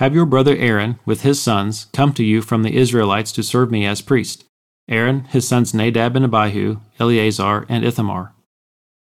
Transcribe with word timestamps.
Have 0.00 0.14
your 0.14 0.24
brother 0.24 0.56
Aaron, 0.56 0.98
with 1.04 1.20
his 1.24 1.42
sons, 1.42 1.88
come 1.92 2.14
to 2.14 2.24
you 2.24 2.40
from 2.40 2.62
the 2.62 2.74
Israelites 2.74 3.32
to 3.32 3.42
serve 3.42 3.70
me 3.70 3.84
as 3.84 4.00
priest. 4.00 4.46
Aaron, 4.88 5.24
his 5.24 5.46
sons 5.46 5.74
Nadab 5.74 6.16
and 6.16 6.24
Abihu, 6.24 6.80
Eleazar, 6.98 7.66
and 7.68 7.84
Ithamar. 7.84 8.34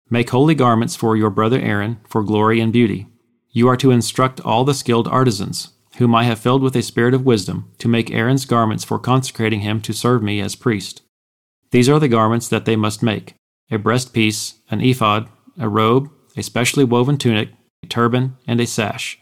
Make 0.09 0.31
holy 0.31 0.53
garments 0.53 0.97
for 0.97 1.15
your 1.15 1.29
brother 1.29 1.61
Aaron, 1.61 2.01
for 2.09 2.23
glory 2.23 2.59
and 2.59 2.73
beauty. 2.73 3.07
You 3.51 3.69
are 3.69 3.77
to 3.77 3.91
instruct 3.91 4.41
all 4.41 4.65
the 4.65 4.73
skilled 4.73 5.07
artisans, 5.07 5.69
whom 5.95 6.13
I 6.13 6.25
have 6.25 6.39
filled 6.39 6.61
with 6.61 6.75
a 6.75 6.81
spirit 6.81 7.13
of 7.13 7.23
wisdom, 7.25 7.71
to 7.77 7.87
make 7.87 8.11
Aaron's 8.11 8.43
garments 8.43 8.83
for 8.83 8.99
consecrating 8.99 9.61
him 9.61 9.79
to 9.83 9.93
serve 9.93 10.21
me 10.21 10.41
as 10.41 10.55
priest. 10.55 11.03
These 11.69 11.87
are 11.87 12.01
the 12.01 12.09
garments 12.09 12.49
that 12.49 12.65
they 12.65 12.75
must 12.75 13.01
make 13.01 13.35
a 13.71 13.79
breastpiece, 13.79 14.55
an 14.69 14.81
ephod, 14.81 15.29
a 15.57 15.69
robe, 15.69 16.09
a 16.35 16.43
specially 16.43 16.83
woven 16.83 17.17
tunic, 17.17 17.51
a 17.81 17.87
turban, 17.87 18.35
and 18.45 18.59
a 18.59 18.67
sash. 18.67 19.21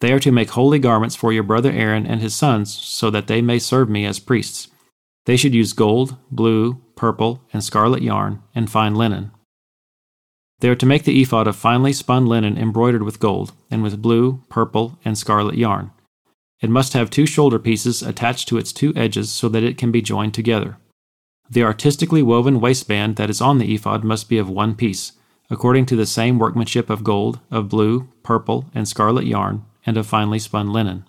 They 0.00 0.12
are 0.12 0.20
to 0.20 0.32
make 0.32 0.50
holy 0.50 0.78
garments 0.78 1.16
for 1.16 1.32
your 1.32 1.42
brother 1.42 1.72
Aaron 1.72 2.06
and 2.06 2.20
his 2.20 2.34
sons, 2.34 2.72
so 2.72 3.10
that 3.10 3.26
they 3.26 3.42
may 3.42 3.58
serve 3.58 3.88
me 3.88 4.04
as 4.04 4.20
priests. 4.20 4.68
They 5.26 5.36
should 5.36 5.54
use 5.54 5.72
gold, 5.72 6.16
blue, 6.30 6.80
purple, 6.94 7.42
and 7.52 7.62
scarlet 7.62 8.02
yarn, 8.02 8.42
and 8.54 8.70
fine 8.70 8.94
linen. 8.94 9.32
They 10.60 10.68
are 10.68 10.76
to 10.76 10.86
make 10.86 11.04
the 11.04 11.20
ephod 11.20 11.46
of 11.46 11.56
finely 11.56 11.92
spun 11.92 12.26
linen 12.26 12.56
embroidered 12.56 13.02
with 13.02 13.20
gold, 13.20 13.52
and 13.70 13.82
with 13.82 14.02
blue, 14.02 14.42
purple, 14.48 14.98
and 15.04 15.16
scarlet 15.16 15.56
yarn. 15.56 15.90
It 16.60 16.70
must 16.70 16.92
have 16.92 17.10
two 17.10 17.26
shoulder 17.26 17.58
pieces 17.58 18.02
attached 18.02 18.48
to 18.48 18.58
its 18.58 18.72
two 18.72 18.92
edges 18.96 19.30
so 19.30 19.48
that 19.48 19.62
it 19.62 19.78
can 19.78 19.92
be 19.92 20.02
joined 20.02 20.34
together. 20.34 20.78
The 21.50 21.62
artistically 21.62 22.22
woven 22.22 22.60
waistband 22.60 23.16
that 23.16 23.30
is 23.30 23.40
on 23.40 23.58
the 23.58 23.74
ephod 23.74 24.04
must 24.04 24.28
be 24.28 24.38
of 24.38 24.50
one 24.50 24.74
piece, 24.74 25.12
according 25.50 25.86
to 25.86 25.96
the 25.96 26.06
same 26.06 26.38
workmanship 26.38 26.90
of 26.90 27.04
gold, 27.04 27.40
of 27.50 27.68
blue, 27.68 28.08
purple, 28.22 28.66
and 28.74 28.88
scarlet 28.88 29.24
yarn, 29.24 29.64
and 29.88 29.96
of 29.96 30.06
finely 30.06 30.38
spun 30.38 30.70
linen. 30.70 31.06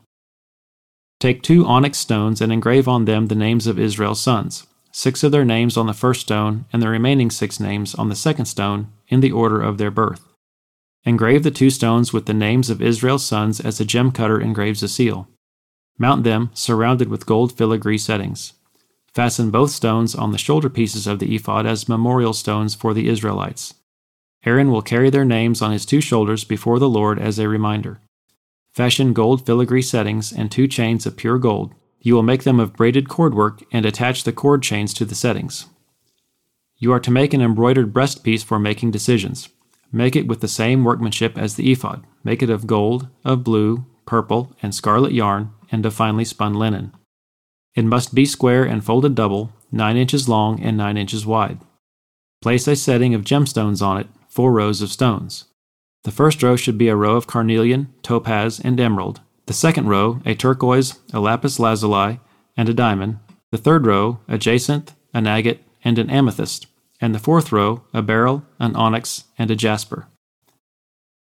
Take 1.19 1.43
two 1.43 1.65
onyx 1.65 1.97
stones 1.97 2.39
and 2.39 2.49
engrave 2.49 2.87
on 2.87 3.03
them 3.03 3.25
the 3.25 3.35
names 3.35 3.67
of 3.67 3.77
Israel's 3.77 4.21
sons, 4.21 4.67
six 4.93 5.21
of 5.21 5.33
their 5.33 5.43
names 5.43 5.75
on 5.75 5.85
the 5.85 5.93
first 5.93 6.21
stone, 6.21 6.63
and 6.71 6.81
the 6.81 6.87
remaining 6.87 7.29
six 7.29 7.59
names 7.59 7.93
on 7.93 8.07
the 8.07 8.15
second 8.15 8.45
stone, 8.45 8.87
in 9.09 9.19
the 9.19 9.33
order 9.33 9.61
of 9.61 9.77
their 9.77 9.91
birth. 9.91 10.23
Engrave 11.03 11.43
the 11.43 11.51
two 11.51 11.69
stones 11.69 12.13
with 12.13 12.25
the 12.25 12.33
names 12.33 12.69
of 12.69 12.81
Israel's 12.81 13.25
sons 13.25 13.59
as 13.59 13.81
a 13.81 13.85
gem 13.85 14.13
cutter 14.13 14.39
engraves 14.39 14.81
a 14.81 14.87
seal. 14.87 15.27
Mount 15.97 16.23
them, 16.23 16.49
surrounded 16.53 17.09
with 17.09 17.25
gold 17.25 17.51
filigree 17.51 17.97
settings. 17.97 18.53
Fasten 19.13 19.51
both 19.51 19.71
stones 19.71 20.15
on 20.15 20.31
the 20.31 20.37
shoulder 20.37 20.69
pieces 20.69 21.05
of 21.05 21.19
the 21.19 21.35
ephod 21.35 21.65
as 21.65 21.89
memorial 21.89 22.31
stones 22.31 22.75
for 22.75 22.93
the 22.93 23.09
Israelites. 23.09 23.73
Aaron 24.45 24.71
will 24.71 24.81
carry 24.81 25.09
their 25.09 25.25
names 25.25 25.61
on 25.61 25.73
his 25.73 25.85
two 25.85 25.99
shoulders 25.99 26.45
before 26.45 26.79
the 26.79 26.87
Lord 26.87 27.19
as 27.19 27.39
a 27.39 27.49
reminder. 27.49 27.99
Fashion 28.71 29.13
gold 29.13 29.45
filigree 29.45 29.81
settings 29.81 30.31
and 30.31 30.51
two 30.51 30.67
chains 30.67 31.05
of 31.05 31.17
pure 31.17 31.37
gold. 31.37 31.73
You 32.01 32.15
will 32.15 32.23
make 32.23 32.43
them 32.43 32.59
of 32.59 32.73
braided 32.73 33.09
cordwork 33.09 33.63
and 33.71 33.85
attach 33.85 34.23
the 34.23 34.31
cord 34.31 34.63
chains 34.63 34.93
to 34.95 35.05
the 35.05 35.15
settings. 35.15 35.65
You 36.77 36.93
are 36.93 36.99
to 37.01 37.11
make 37.11 37.33
an 37.33 37.41
embroidered 37.41 37.93
breastpiece 37.93 38.43
for 38.43 38.57
making 38.57 38.91
decisions. 38.91 39.49
Make 39.91 40.15
it 40.15 40.27
with 40.27 40.39
the 40.39 40.47
same 40.47 40.83
workmanship 40.83 41.37
as 41.37 41.55
the 41.55 41.71
ephod. 41.71 42.05
Make 42.23 42.41
it 42.41 42.49
of 42.49 42.67
gold, 42.67 43.07
of 43.25 43.43
blue, 43.43 43.85
purple, 44.05 44.55
and 44.61 44.73
scarlet 44.73 45.11
yarn, 45.11 45.51
and 45.71 45.85
of 45.85 45.93
finely 45.93 46.23
spun 46.23 46.53
linen. 46.53 46.93
It 47.75 47.85
must 47.85 48.15
be 48.15 48.25
square 48.25 48.63
and 48.63 48.83
folded 48.83 49.15
double, 49.15 49.51
9 49.71 49.97
inches 49.97 50.29
long 50.29 50.61
and 50.61 50.77
9 50.77 50.97
inches 50.97 51.25
wide. 51.25 51.59
Place 52.41 52.67
a 52.67 52.75
setting 52.75 53.13
of 53.13 53.23
gemstones 53.23 53.85
on 53.85 53.97
it, 53.97 54.07
four 54.27 54.51
rows 54.53 54.81
of 54.81 54.91
stones. 54.91 55.45
The 56.03 56.11
first 56.11 56.41
row 56.41 56.55
should 56.55 56.77
be 56.77 56.87
a 56.87 56.95
row 56.95 57.15
of 57.15 57.27
carnelian, 57.27 57.93
topaz, 58.03 58.59
and 58.59 58.79
emerald. 58.79 59.21
The 59.47 59.53
second 59.53 59.87
row, 59.87 60.21
a 60.25 60.35
turquoise, 60.35 60.99
a 61.11 61.19
lapis 61.19 61.59
lazuli, 61.59 62.19
and 62.55 62.69
a 62.69 62.73
diamond. 62.73 63.19
The 63.51 63.57
third 63.57 63.85
row, 63.85 64.19
a 64.27 64.37
jacinth, 64.37 64.95
an 65.13 65.27
agate, 65.27 65.63
and 65.83 65.97
an 65.97 66.09
amethyst. 66.09 66.67
And 67.01 67.15
the 67.15 67.19
fourth 67.19 67.51
row, 67.51 67.83
a 67.93 68.01
beryl, 68.01 68.45
an 68.59 68.75
onyx, 68.75 69.25
and 69.37 69.49
a 69.49 69.55
jasper. 69.55 70.07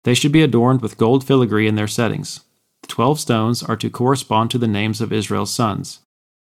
They 0.05 0.15
should 0.15 0.33
be 0.33 0.43
adorned 0.43 0.83
with 0.83 0.99
gold 0.99 1.25
filigree 1.25 1.67
in 1.67 1.75
their 1.75 1.89
settings. 1.89 2.41
The 2.83 2.89
twelve 2.89 3.19
stones 3.19 3.63
are 3.63 3.77
to 3.77 3.91
correspond 3.91 4.51
to 4.51 4.59
the 4.59 4.69
names 4.69 5.01
of 5.01 5.13
Israel's 5.13 5.53
sons. 5.53 6.01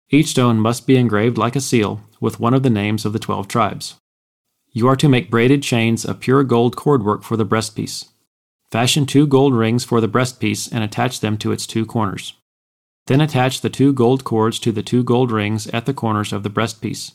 Each 0.10 0.28
stone 0.28 0.60
must 0.60 0.88
be 0.88 0.98
engraved 0.98 1.38
like 1.38 1.56
a 1.56 1.62
seal 1.62 2.02
with 2.20 2.40
one 2.40 2.54
of 2.54 2.64
the 2.64 2.70
names 2.70 3.06
of 3.06 3.14
the 3.14 3.20
twelve 3.20 3.48
tribes. 3.48 3.96
You 4.72 4.88
are 4.88 4.96
to 4.98 5.10
make 5.10 5.30
braided 5.30 5.64
chains 5.64 6.06
of 6.06 6.20
pure 6.20 6.44
gold 6.44 6.76
cordwork 6.76 7.24
for 7.24 7.36
the 7.36 7.46
breastpiece. 7.46 8.08
Fashion 8.72 9.06
two 9.06 9.28
gold 9.28 9.54
rings 9.54 9.84
for 9.84 10.00
the 10.00 10.08
breastpiece 10.08 10.72
and 10.72 10.82
attach 10.82 11.20
them 11.20 11.38
to 11.40 11.52
its 11.52 11.68
two 11.68 11.86
corners. 11.86 12.36
Then 13.08 13.20
attach 13.20 13.60
the 13.60 13.70
two 13.70 13.92
gold 13.92 14.24
cords 14.24 14.60
to 14.60 14.72
the 14.72 14.82
two 14.82 15.04
gold 15.04 15.30
rings 15.30 15.68
at 15.68 15.86
the 15.86 15.94
corners 15.94 16.32
of 16.32 16.44
the 16.44 16.50
breastpiece. 16.50 17.12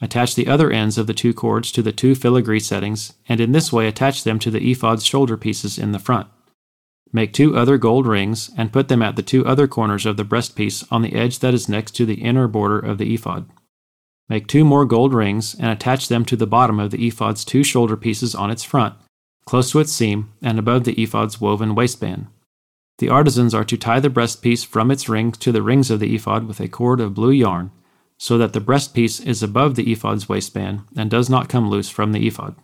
Attach 0.00 0.34
the 0.34 0.48
other 0.48 0.70
ends 0.70 0.96
of 0.96 1.06
the 1.06 1.12
two 1.12 1.34
cords 1.34 1.70
to 1.72 1.82
the 1.82 1.92
two 1.92 2.14
filigree 2.14 2.60
settings, 2.60 3.12
and 3.28 3.38
in 3.38 3.52
this 3.52 3.70
way 3.70 3.86
attach 3.86 4.24
them 4.24 4.38
to 4.38 4.50
the 4.50 4.70
ephod's 4.70 5.04
shoulder 5.04 5.36
pieces 5.36 5.78
in 5.78 5.92
the 5.92 5.98
front. 5.98 6.26
Make 7.12 7.34
two 7.34 7.54
other 7.54 7.76
gold 7.76 8.06
rings 8.06 8.50
and 8.56 8.72
put 8.72 8.88
them 8.88 9.02
at 9.02 9.16
the 9.16 9.22
two 9.22 9.44
other 9.44 9.66
corners 9.66 10.06
of 10.06 10.16
the 10.16 10.24
breastpiece 10.24 10.86
on 10.90 11.02
the 11.02 11.14
edge 11.14 11.40
that 11.40 11.52
is 11.52 11.68
next 11.68 11.96
to 11.96 12.06
the 12.06 12.22
inner 12.22 12.48
border 12.48 12.78
of 12.78 12.96
the 12.96 13.12
ephod. 13.12 13.46
Make 14.28 14.46
two 14.46 14.64
more 14.64 14.86
gold 14.86 15.12
rings 15.12 15.54
and 15.54 15.70
attach 15.70 16.08
them 16.08 16.24
to 16.26 16.36
the 16.36 16.46
bottom 16.46 16.80
of 16.80 16.92
the 16.92 17.06
ephod's 17.06 17.44
two 17.44 17.62
shoulder 17.62 17.96
pieces 17.96 18.34
on 18.34 18.50
its 18.50 18.62
front 18.62 18.94
close 19.48 19.70
to 19.70 19.78
its 19.78 19.90
seam 19.90 20.30
and 20.42 20.58
above 20.58 20.84
the 20.84 21.02
ephod's 21.02 21.40
woven 21.40 21.74
waistband. 21.74 22.26
The 22.98 23.08
artisans 23.08 23.54
are 23.54 23.64
to 23.64 23.78
tie 23.78 23.98
the 23.98 24.10
breastpiece 24.10 24.66
from 24.66 24.90
its 24.90 25.08
rings 25.08 25.38
to 25.38 25.52
the 25.52 25.62
rings 25.62 25.90
of 25.90 26.00
the 26.00 26.14
ephod 26.14 26.46
with 26.46 26.60
a 26.60 26.68
cord 26.68 27.00
of 27.00 27.14
blue 27.14 27.30
yarn, 27.30 27.70
so 28.18 28.36
that 28.36 28.52
the 28.52 28.60
breastpiece 28.60 29.26
is 29.26 29.42
above 29.42 29.74
the 29.74 29.90
ephod's 29.90 30.28
waistband 30.28 30.82
and 30.94 31.10
does 31.10 31.30
not 31.30 31.48
come 31.48 31.70
loose 31.70 31.88
from 31.88 32.12
the 32.12 32.26
ephod. 32.26 32.56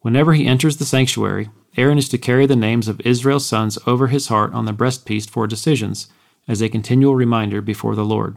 Whenever 0.00 0.32
he 0.32 0.44
enters 0.44 0.78
the 0.78 0.84
sanctuary, 0.84 1.50
Aaron 1.76 1.98
is 1.98 2.08
to 2.08 2.18
carry 2.18 2.46
the 2.46 2.56
names 2.56 2.88
of 2.88 3.00
Israel's 3.02 3.46
sons 3.46 3.78
over 3.86 4.08
his 4.08 4.26
heart 4.26 4.52
on 4.54 4.64
the 4.64 4.72
breastpiece 4.72 5.30
for 5.30 5.46
decisions, 5.46 6.08
as 6.48 6.62
a 6.62 6.68
continual 6.68 7.14
reminder 7.14 7.60
before 7.60 7.94
the 7.94 8.04
Lord. 8.04 8.36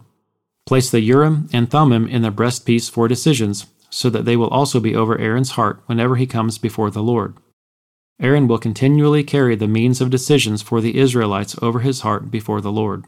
Place 0.68 0.92
the 0.92 1.02
Urim 1.02 1.50
and 1.52 1.68
Thummim 1.68 2.08
in 2.08 2.22
the 2.22 2.32
breastpiece 2.32 2.92
for 2.92 3.08
decisions, 3.08 3.66
so 3.90 4.10
that 4.10 4.26
they 4.26 4.36
will 4.36 4.50
also 4.50 4.80
be 4.80 4.96
over 4.96 5.18
Aaron's 5.18 5.52
heart 5.52 5.82
whenever 5.86 6.16
he 6.16 6.26
comes 6.26 6.58
before 6.58 6.92
the 6.92 7.04
Lord. 7.04 7.36
Aaron 8.20 8.48
will 8.48 8.58
continually 8.58 9.24
carry 9.24 9.56
the 9.56 9.68
means 9.68 10.02
of 10.02 10.10
decisions 10.10 10.62
for 10.62 10.82
the 10.82 10.98
Israelites 10.98 11.56
over 11.62 11.80
his 11.80 12.02
heart 12.02 12.32
before 12.32 12.62
the 12.62 12.72
Lord. 12.72 13.06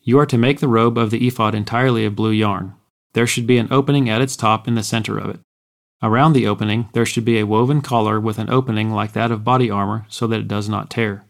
You 0.00 0.18
are 0.18 0.26
to 0.26 0.38
make 0.38 0.60
the 0.60 0.68
robe 0.68 0.98
of 0.98 1.10
the 1.10 1.26
ephod 1.26 1.54
entirely 1.54 2.04
of 2.04 2.16
blue 2.16 2.32
yarn. 2.32 2.74
There 3.12 3.26
should 3.26 3.46
be 3.46 3.58
an 3.58 3.68
opening 3.70 4.10
at 4.10 4.20
its 4.20 4.36
top 4.36 4.68
in 4.68 4.74
the 4.74 4.82
center 4.82 5.16
of 5.18 5.30
it. 5.30 5.40
Around 6.02 6.34
the 6.34 6.46
opening, 6.46 6.88
there 6.92 7.06
should 7.06 7.24
be 7.24 7.38
a 7.38 7.46
woven 7.46 7.80
collar 7.80 8.20
with 8.20 8.38
an 8.38 8.50
opening 8.50 8.90
like 8.90 9.12
that 9.12 9.30
of 9.30 9.44
body 9.44 9.70
armor 9.70 10.06
so 10.08 10.26
that 10.26 10.40
it 10.40 10.48
does 10.48 10.68
not 10.68 10.90
tear. 10.90 11.24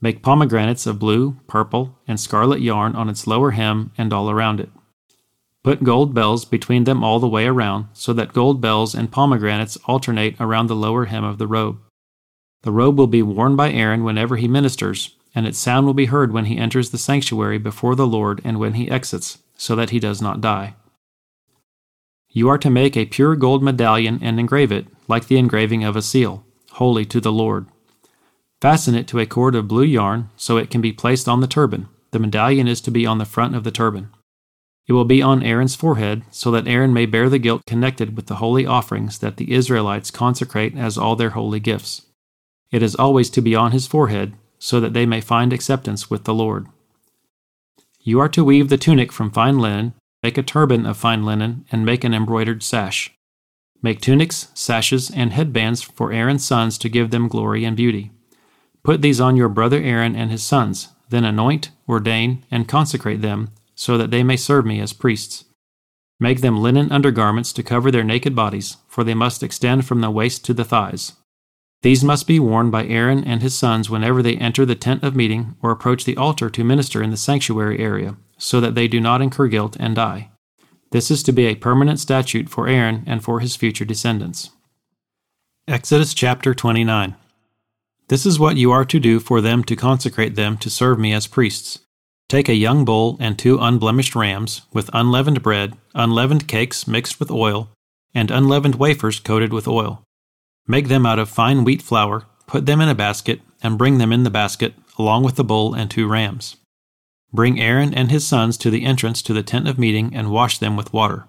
Make 0.00 0.22
pomegranates 0.22 0.86
of 0.86 0.98
blue, 0.98 1.36
purple, 1.46 1.98
and 2.06 2.20
scarlet 2.20 2.60
yarn 2.60 2.94
on 2.94 3.08
its 3.08 3.26
lower 3.26 3.52
hem 3.52 3.92
and 3.96 4.12
all 4.12 4.30
around 4.30 4.60
it. 4.60 4.70
Put 5.68 5.84
gold 5.84 6.14
bells 6.14 6.46
between 6.46 6.84
them 6.84 7.04
all 7.04 7.20
the 7.20 7.28
way 7.28 7.44
around, 7.46 7.88
so 7.92 8.14
that 8.14 8.32
gold 8.32 8.58
bells 8.58 8.94
and 8.94 9.12
pomegranates 9.12 9.76
alternate 9.84 10.34
around 10.40 10.68
the 10.68 10.74
lower 10.74 11.04
hem 11.04 11.24
of 11.24 11.36
the 11.36 11.46
robe. 11.46 11.78
The 12.62 12.72
robe 12.72 12.96
will 12.96 13.06
be 13.06 13.20
worn 13.20 13.54
by 13.54 13.70
Aaron 13.70 14.02
whenever 14.02 14.36
he 14.36 14.48
ministers, 14.48 15.14
and 15.34 15.46
its 15.46 15.58
sound 15.58 15.84
will 15.84 15.92
be 15.92 16.06
heard 16.06 16.32
when 16.32 16.46
he 16.46 16.56
enters 16.56 16.88
the 16.88 16.96
sanctuary 16.96 17.58
before 17.58 17.94
the 17.94 18.06
Lord 18.06 18.40
and 18.44 18.58
when 18.58 18.72
he 18.72 18.90
exits, 18.90 19.40
so 19.58 19.76
that 19.76 19.90
he 19.90 20.00
does 20.00 20.22
not 20.22 20.40
die. 20.40 20.74
You 22.30 22.48
are 22.48 22.56
to 22.56 22.70
make 22.70 22.96
a 22.96 23.04
pure 23.04 23.36
gold 23.36 23.62
medallion 23.62 24.20
and 24.22 24.40
engrave 24.40 24.72
it, 24.72 24.86
like 25.06 25.26
the 25.26 25.36
engraving 25.36 25.84
of 25.84 25.96
a 25.96 26.00
seal, 26.00 26.46
holy 26.70 27.04
to 27.04 27.20
the 27.20 27.30
Lord. 27.30 27.66
Fasten 28.62 28.94
it 28.94 29.06
to 29.08 29.18
a 29.18 29.26
cord 29.26 29.54
of 29.54 29.68
blue 29.68 29.84
yarn 29.84 30.30
so 30.34 30.56
it 30.56 30.70
can 30.70 30.80
be 30.80 30.94
placed 30.94 31.28
on 31.28 31.42
the 31.42 31.46
turban. 31.46 31.90
The 32.12 32.18
medallion 32.18 32.66
is 32.66 32.80
to 32.80 32.90
be 32.90 33.04
on 33.04 33.18
the 33.18 33.26
front 33.26 33.54
of 33.54 33.64
the 33.64 33.70
turban. 33.70 34.08
It 34.88 34.94
will 34.94 35.04
be 35.04 35.22
on 35.22 35.42
Aaron's 35.42 35.76
forehead, 35.76 36.22
so 36.30 36.50
that 36.50 36.66
Aaron 36.66 36.92
may 36.92 37.06
bear 37.06 37.28
the 37.28 37.38
guilt 37.38 37.62
connected 37.66 38.16
with 38.16 38.26
the 38.26 38.36
holy 38.36 38.66
offerings 38.66 39.18
that 39.18 39.36
the 39.36 39.52
Israelites 39.52 40.10
consecrate 40.10 40.76
as 40.76 40.98
all 40.98 41.14
their 41.14 41.30
holy 41.30 41.60
gifts. 41.60 42.06
It 42.72 42.82
is 42.82 42.96
always 42.96 43.30
to 43.30 43.42
be 43.42 43.54
on 43.54 43.72
his 43.72 43.86
forehead, 43.86 44.32
so 44.58 44.80
that 44.80 44.94
they 44.94 45.06
may 45.06 45.20
find 45.20 45.52
acceptance 45.52 46.10
with 46.10 46.24
the 46.24 46.34
Lord. 46.34 46.66
You 48.00 48.18
are 48.18 48.28
to 48.30 48.42
weave 48.42 48.70
the 48.70 48.78
tunic 48.78 49.12
from 49.12 49.30
fine 49.30 49.58
linen, 49.58 49.92
Make 50.22 50.36
a 50.36 50.42
turban 50.42 50.84
of 50.84 50.96
fine 50.96 51.24
linen, 51.24 51.64
and 51.70 51.86
make 51.86 52.02
an 52.02 52.12
embroidered 52.12 52.62
sash. 52.62 53.12
Make 53.82 54.00
tunics, 54.00 54.48
sashes, 54.54 55.10
and 55.10 55.32
headbands 55.32 55.80
for 55.80 56.12
Aaron's 56.12 56.44
sons 56.44 56.76
to 56.78 56.88
give 56.88 57.10
them 57.10 57.28
glory 57.28 57.64
and 57.64 57.76
beauty. 57.76 58.10
Put 58.82 59.00
these 59.00 59.20
on 59.20 59.36
your 59.36 59.48
brother 59.48 59.80
Aaron 59.80 60.16
and 60.16 60.30
his 60.30 60.42
sons, 60.42 60.88
then 61.08 61.24
anoint, 61.24 61.70
ordain, 61.88 62.44
and 62.50 62.66
consecrate 62.66 63.22
them, 63.22 63.50
so 63.78 63.96
that 63.96 64.10
they 64.10 64.24
may 64.24 64.36
serve 64.36 64.66
me 64.66 64.80
as 64.80 64.92
priests. 64.92 65.44
Make 66.18 66.40
them 66.40 66.60
linen 66.60 66.90
undergarments 66.90 67.52
to 67.52 67.62
cover 67.62 67.92
their 67.92 68.02
naked 68.02 68.34
bodies, 68.34 68.78
for 68.88 69.04
they 69.04 69.14
must 69.14 69.40
extend 69.40 69.86
from 69.86 70.00
the 70.00 70.10
waist 70.10 70.44
to 70.46 70.52
the 70.52 70.64
thighs. 70.64 71.12
These 71.82 72.02
must 72.02 72.26
be 72.26 72.40
worn 72.40 72.72
by 72.72 72.86
Aaron 72.86 73.22
and 73.22 73.40
his 73.40 73.56
sons 73.56 73.88
whenever 73.88 74.20
they 74.20 74.34
enter 74.34 74.66
the 74.66 74.74
tent 74.74 75.04
of 75.04 75.14
meeting 75.14 75.54
or 75.62 75.70
approach 75.70 76.04
the 76.04 76.16
altar 76.16 76.50
to 76.50 76.64
minister 76.64 77.04
in 77.04 77.12
the 77.12 77.16
sanctuary 77.16 77.78
area, 77.78 78.16
so 78.36 78.60
that 78.60 78.74
they 78.74 78.88
do 78.88 79.00
not 79.00 79.22
incur 79.22 79.46
guilt 79.46 79.76
and 79.78 79.94
die. 79.94 80.32
This 80.90 81.08
is 81.08 81.22
to 81.22 81.32
be 81.32 81.46
a 81.46 81.54
permanent 81.54 82.00
statute 82.00 82.48
for 82.48 82.66
Aaron 82.66 83.04
and 83.06 83.22
for 83.22 83.38
his 83.38 83.54
future 83.54 83.84
descendants. 83.84 84.50
Exodus 85.68 86.14
chapter 86.14 86.52
29. 86.52 87.14
This 88.08 88.26
is 88.26 88.40
what 88.40 88.56
you 88.56 88.72
are 88.72 88.86
to 88.86 88.98
do 88.98 89.20
for 89.20 89.40
them 89.40 89.62
to 89.62 89.76
consecrate 89.76 90.34
them 90.34 90.56
to 90.56 90.68
serve 90.68 90.98
me 90.98 91.12
as 91.12 91.28
priests. 91.28 91.78
Take 92.28 92.50
a 92.50 92.54
young 92.54 92.84
bull 92.84 93.16
and 93.20 93.38
two 93.38 93.58
unblemished 93.58 94.14
rams, 94.14 94.62
with 94.70 94.90
unleavened 94.92 95.42
bread, 95.42 95.76
unleavened 95.94 96.46
cakes 96.46 96.86
mixed 96.86 97.18
with 97.18 97.30
oil, 97.30 97.70
and 98.14 98.30
unleavened 98.30 98.74
wafers 98.74 99.18
coated 99.18 99.50
with 99.50 99.66
oil. 99.66 100.02
Make 100.66 100.88
them 100.88 101.06
out 101.06 101.18
of 101.18 101.30
fine 101.30 101.64
wheat 101.64 101.80
flour, 101.80 102.26
put 102.46 102.66
them 102.66 102.82
in 102.82 102.88
a 102.90 102.94
basket, 102.94 103.40
and 103.62 103.78
bring 103.78 103.96
them 103.96 104.12
in 104.12 104.24
the 104.24 104.30
basket, 104.30 104.74
along 104.98 105.24
with 105.24 105.36
the 105.36 105.44
bull 105.44 105.72
and 105.72 105.90
two 105.90 106.06
rams. 106.06 106.56
Bring 107.32 107.58
Aaron 107.58 107.94
and 107.94 108.10
his 108.10 108.26
sons 108.26 108.58
to 108.58 108.70
the 108.70 108.84
entrance 108.84 109.22
to 109.22 109.32
the 109.32 109.42
tent 109.42 109.66
of 109.66 109.78
meeting 109.78 110.14
and 110.14 110.30
wash 110.30 110.58
them 110.58 110.76
with 110.76 110.92
water. 110.92 111.24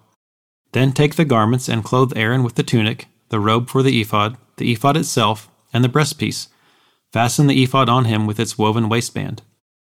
Then 0.74 0.92
take 0.92 1.16
the 1.16 1.25
garments 1.25 1.69
and 1.69 1.84
clothe 1.84 2.12
Aaron 2.18 2.44
with 2.44 2.56
the 2.56 2.63
tunic, 2.63 3.07
the 3.30 3.40
robe 3.40 3.69
for 3.69 3.84
the 3.84 4.01
ephod, 4.01 4.38
the 4.57 4.72
ephod 4.72 4.98
itself, 4.98 5.50
and 5.74 5.81
the 5.81 5.90
breastpiece. 5.90 6.48
Fasten 7.13 7.48
the 7.48 7.63
ephod 7.63 7.88
on 7.88 8.06
him 8.06 8.28
with 8.28 8.40
its 8.40 8.57
woven 8.57 8.90
waistband. 8.90 9.42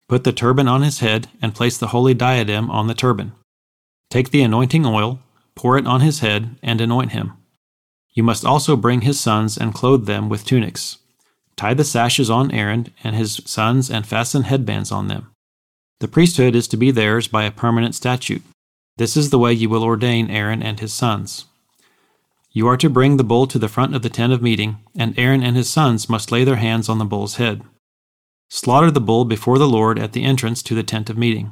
Put 0.07 0.23
the 0.23 0.33
turban 0.33 0.67
on 0.67 0.83
his 0.83 0.99
head 0.99 1.27
and 1.41 1.55
place 1.55 1.77
the 1.77 1.87
holy 1.87 2.13
diadem 2.13 2.69
on 2.69 2.87
the 2.87 2.93
turban. 2.93 3.33
Take 4.09 4.29
the 4.29 4.43
anointing 4.43 4.85
oil, 4.85 5.19
pour 5.55 5.77
it 5.77 5.87
on 5.87 6.01
his 6.01 6.19
head, 6.19 6.55
and 6.61 6.79
anoint 6.79 7.11
him. 7.11 7.33
You 8.13 8.23
must 8.23 8.45
also 8.45 8.75
bring 8.75 9.01
his 9.01 9.19
sons 9.19 9.57
and 9.57 9.73
clothe 9.73 10.05
them 10.05 10.29
with 10.29 10.45
tunics. 10.45 10.99
Tie 11.57 11.73
the 11.73 11.83
sashes 11.83 12.29
on 12.29 12.51
Aaron 12.51 12.87
and 13.03 13.15
his 13.15 13.41
sons 13.45 13.89
and 13.89 14.05
fasten 14.05 14.43
headbands 14.43 14.91
on 14.91 15.07
them. 15.07 15.31
The 15.99 16.07
priesthood 16.07 16.55
is 16.55 16.67
to 16.69 16.77
be 16.77 16.91
theirs 16.91 17.27
by 17.27 17.43
a 17.43 17.51
permanent 17.51 17.95
statute. 17.95 18.43
This 18.97 19.17
is 19.17 19.29
the 19.29 19.39
way 19.39 19.53
you 19.53 19.69
will 19.69 19.83
ordain 19.83 20.29
Aaron 20.29 20.61
and 20.61 20.79
his 20.79 20.93
sons. 20.93 21.45
You 22.51 22.67
are 22.67 22.77
to 22.77 22.89
bring 22.89 23.17
the 23.17 23.23
bull 23.23 23.47
to 23.47 23.59
the 23.59 23.67
front 23.67 23.95
of 23.95 24.01
the 24.01 24.09
tent 24.09 24.31
of 24.31 24.41
meeting, 24.41 24.77
and 24.95 25.17
Aaron 25.17 25.43
and 25.43 25.57
his 25.57 25.69
sons 25.69 26.07
must 26.07 26.31
lay 26.31 26.43
their 26.43 26.55
hands 26.55 26.87
on 26.87 26.99
the 26.99 27.05
bull's 27.05 27.35
head. 27.35 27.63
Slaughter 28.55 28.89
the 28.89 29.01
bull 29.01 29.25
before 29.25 29.57
the 29.57 29.67
Lord 29.67 29.99
at 29.99 30.13
the 30.13 30.23
entrance 30.23 30.63
to 30.63 30.75
the 30.75 30.81
tent 30.81 31.09
of 31.09 31.17
meeting. 31.17 31.51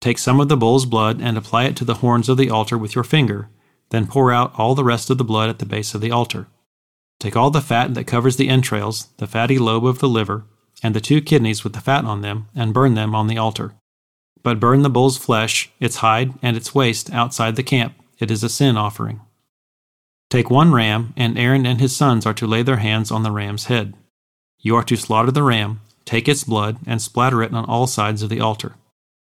Take 0.00 0.16
some 0.16 0.40
of 0.40 0.48
the 0.48 0.56
bull's 0.56 0.86
blood 0.86 1.20
and 1.20 1.36
apply 1.36 1.64
it 1.64 1.76
to 1.76 1.84
the 1.84 1.96
horns 1.96 2.30
of 2.30 2.38
the 2.38 2.48
altar 2.48 2.78
with 2.78 2.94
your 2.94 3.04
finger, 3.04 3.50
then 3.90 4.06
pour 4.06 4.32
out 4.32 4.58
all 4.58 4.74
the 4.74 4.82
rest 4.82 5.10
of 5.10 5.18
the 5.18 5.24
blood 5.24 5.50
at 5.50 5.58
the 5.58 5.66
base 5.66 5.94
of 5.94 6.00
the 6.00 6.10
altar. 6.10 6.48
Take 7.20 7.36
all 7.36 7.50
the 7.50 7.60
fat 7.60 7.92
that 7.92 8.06
covers 8.06 8.36
the 8.36 8.48
entrails, 8.48 9.08
the 9.18 9.26
fatty 9.26 9.58
lobe 9.58 9.84
of 9.84 9.98
the 9.98 10.08
liver, 10.08 10.46
and 10.82 10.94
the 10.94 11.02
two 11.02 11.20
kidneys 11.20 11.62
with 11.62 11.74
the 11.74 11.82
fat 11.82 12.06
on 12.06 12.22
them, 12.22 12.48
and 12.54 12.72
burn 12.72 12.94
them 12.94 13.14
on 13.14 13.26
the 13.26 13.36
altar. 13.36 13.74
But 14.42 14.58
burn 14.58 14.80
the 14.80 14.88
bull's 14.88 15.18
flesh, 15.18 15.70
its 15.80 15.96
hide, 15.96 16.32
and 16.40 16.56
its 16.56 16.74
waste 16.74 17.12
outside 17.12 17.56
the 17.56 17.62
camp. 17.62 17.94
It 18.18 18.30
is 18.30 18.42
a 18.42 18.48
sin 18.48 18.78
offering. 18.78 19.20
Take 20.30 20.48
one 20.48 20.72
ram, 20.72 21.12
and 21.14 21.38
Aaron 21.38 21.66
and 21.66 21.78
his 21.78 21.94
sons 21.94 22.24
are 22.24 22.34
to 22.34 22.46
lay 22.46 22.62
their 22.62 22.78
hands 22.78 23.10
on 23.10 23.22
the 23.22 23.30
ram's 23.30 23.66
head. 23.66 23.92
You 24.58 24.76
are 24.76 24.84
to 24.84 24.96
slaughter 24.96 25.30
the 25.30 25.42
ram, 25.42 25.82
take 26.06 26.28
its 26.28 26.44
blood, 26.44 26.78
and 26.86 27.02
splatter 27.02 27.42
it 27.42 27.52
on 27.52 27.66
all 27.66 27.86
sides 27.86 28.22
of 28.22 28.30
the 28.30 28.40
altar. 28.40 28.76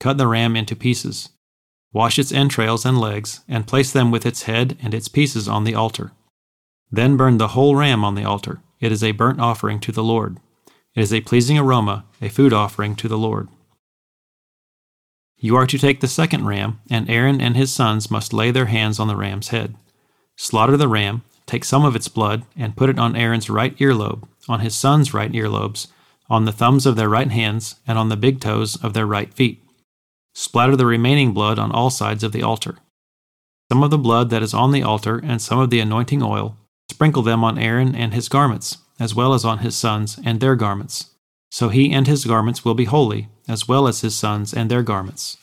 Cut 0.00 0.19
the 0.19 0.26
ram 0.26 0.56
into 0.56 0.76
pieces. 0.76 1.31
Wash 1.93 2.19
its 2.19 2.32
entrails 2.32 2.85
and 2.85 3.00
legs, 3.00 3.41
and 3.49 3.67
place 3.67 3.91
them 3.91 4.11
with 4.11 4.26
its 4.26 4.43
head 4.43 4.76
and 4.82 4.93
its 4.93 5.09
pieces 5.09 5.49
on 5.49 5.65
the 5.65 5.75
altar. 5.75 6.12
Then 6.91 7.17
burn 7.17 7.38
the 7.38 7.49
whole 7.49 7.76
ram 7.76 8.05
on 8.05 8.15
the 8.15 8.25
altar. 8.25 8.61
It 8.81 8.93
is 8.93 9.03
a 9.03 9.12
burnt 9.12 9.41
offering 9.41 9.81
to 9.81 9.93
the 9.93 10.05
Lord. 10.05 10.38
It 10.94 11.00
is 11.00 11.12
a 11.12 11.23
pleasing 11.23 11.59
aroma, 11.59 12.05
a 12.21 12.29
food 12.29 12.53
offering 12.53 12.97
to 12.97 13.09
the 13.09 13.17
Lord. 13.17 13.49
You 15.38 15.56
are 15.56 15.67
to 15.67 15.79
take 15.79 16.00
the 16.00 16.09
second 16.09 16.47
ram, 16.47 16.81
and 16.91 17.09
Aaron 17.09 17.41
and 17.41 17.56
his 17.56 17.73
sons 17.73 18.11
must 18.11 18.32
lay 18.32 18.50
their 18.50 18.67
hands 18.67 18.99
on 18.99 19.09
the 19.09 19.17
ram's 19.17 19.49
head. 19.49 19.75
Slaughter 20.37 20.76
the 20.76 20.88
ram, 20.88 21.23
take 21.47 21.65
some 21.65 21.85
of 21.85 21.94
its 21.94 22.09
blood, 22.09 22.44
and 22.56 22.76
put 22.76 22.88
it 22.88 22.99
on 22.99 23.17
Aaron's 23.17 23.50
right 23.50 23.76
earlobe, 23.79 24.26
on 24.49 24.61
his 24.61 24.75
sons' 24.75 25.15
right 25.15 25.31
earlobes, 25.32 25.88
on 26.31 26.44
the 26.44 26.53
thumbs 26.53 26.87
of 26.87 26.97
their 26.97 27.09
right 27.09 27.31
hands, 27.31 27.76
and 27.87 27.99
on 27.99 28.09
the 28.09 28.17
big 28.17 28.41
toes 28.41 28.76
of 28.82 28.94
their 28.94 29.06
right 29.06 29.32
feet. 29.35 29.62
Splatter 30.35 30.76
the 30.76 30.87
remaining 30.87 31.32
blood 31.32 31.59
on 31.59 31.71
all 31.71 31.91
sides 31.91 32.25
of 32.25 32.32
the 32.32 32.43
altar. 32.43 32.79
Some 33.71 33.82
of 33.82 33.91
the 33.91 33.99
blood 33.99 34.31
that 34.31 34.43
is 34.43 34.55
on 34.55 34.73
the 34.73 34.82
altar 34.82 35.21
and 35.23 35.41
some 35.41 35.59
of 35.59 35.71
the 35.71 35.81
anointing 35.81 36.23
oil, 36.23 36.56
sprinkle 36.91 37.23
them 37.23 37.44
on 37.44 37.59
Aaron 37.59 37.94
and 37.94 38.12
his 38.12 38.29
garments, 38.29 38.79
as 38.99 39.15
well 39.15 39.35
as 39.35 39.44
on 39.44 39.59
his 39.59 39.76
sons 39.76 40.19
and 40.25 40.41
their 40.41 40.56
garments. 40.56 41.11
So 41.50 41.69
he 41.69 41.93
and 41.93 42.06
his 42.06 42.25
garments 42.25 42.65
will 42.65 42.75
be 42.75 42.85
holy, 42.85 43.29
as 43.49 43.69
well 43.69 43.87
as 43.87 44.00
his 44.00 44.15
sons 44.15 44.53
and 44.53 44.71
their 44.71 44.82
garments. 44.82 45.37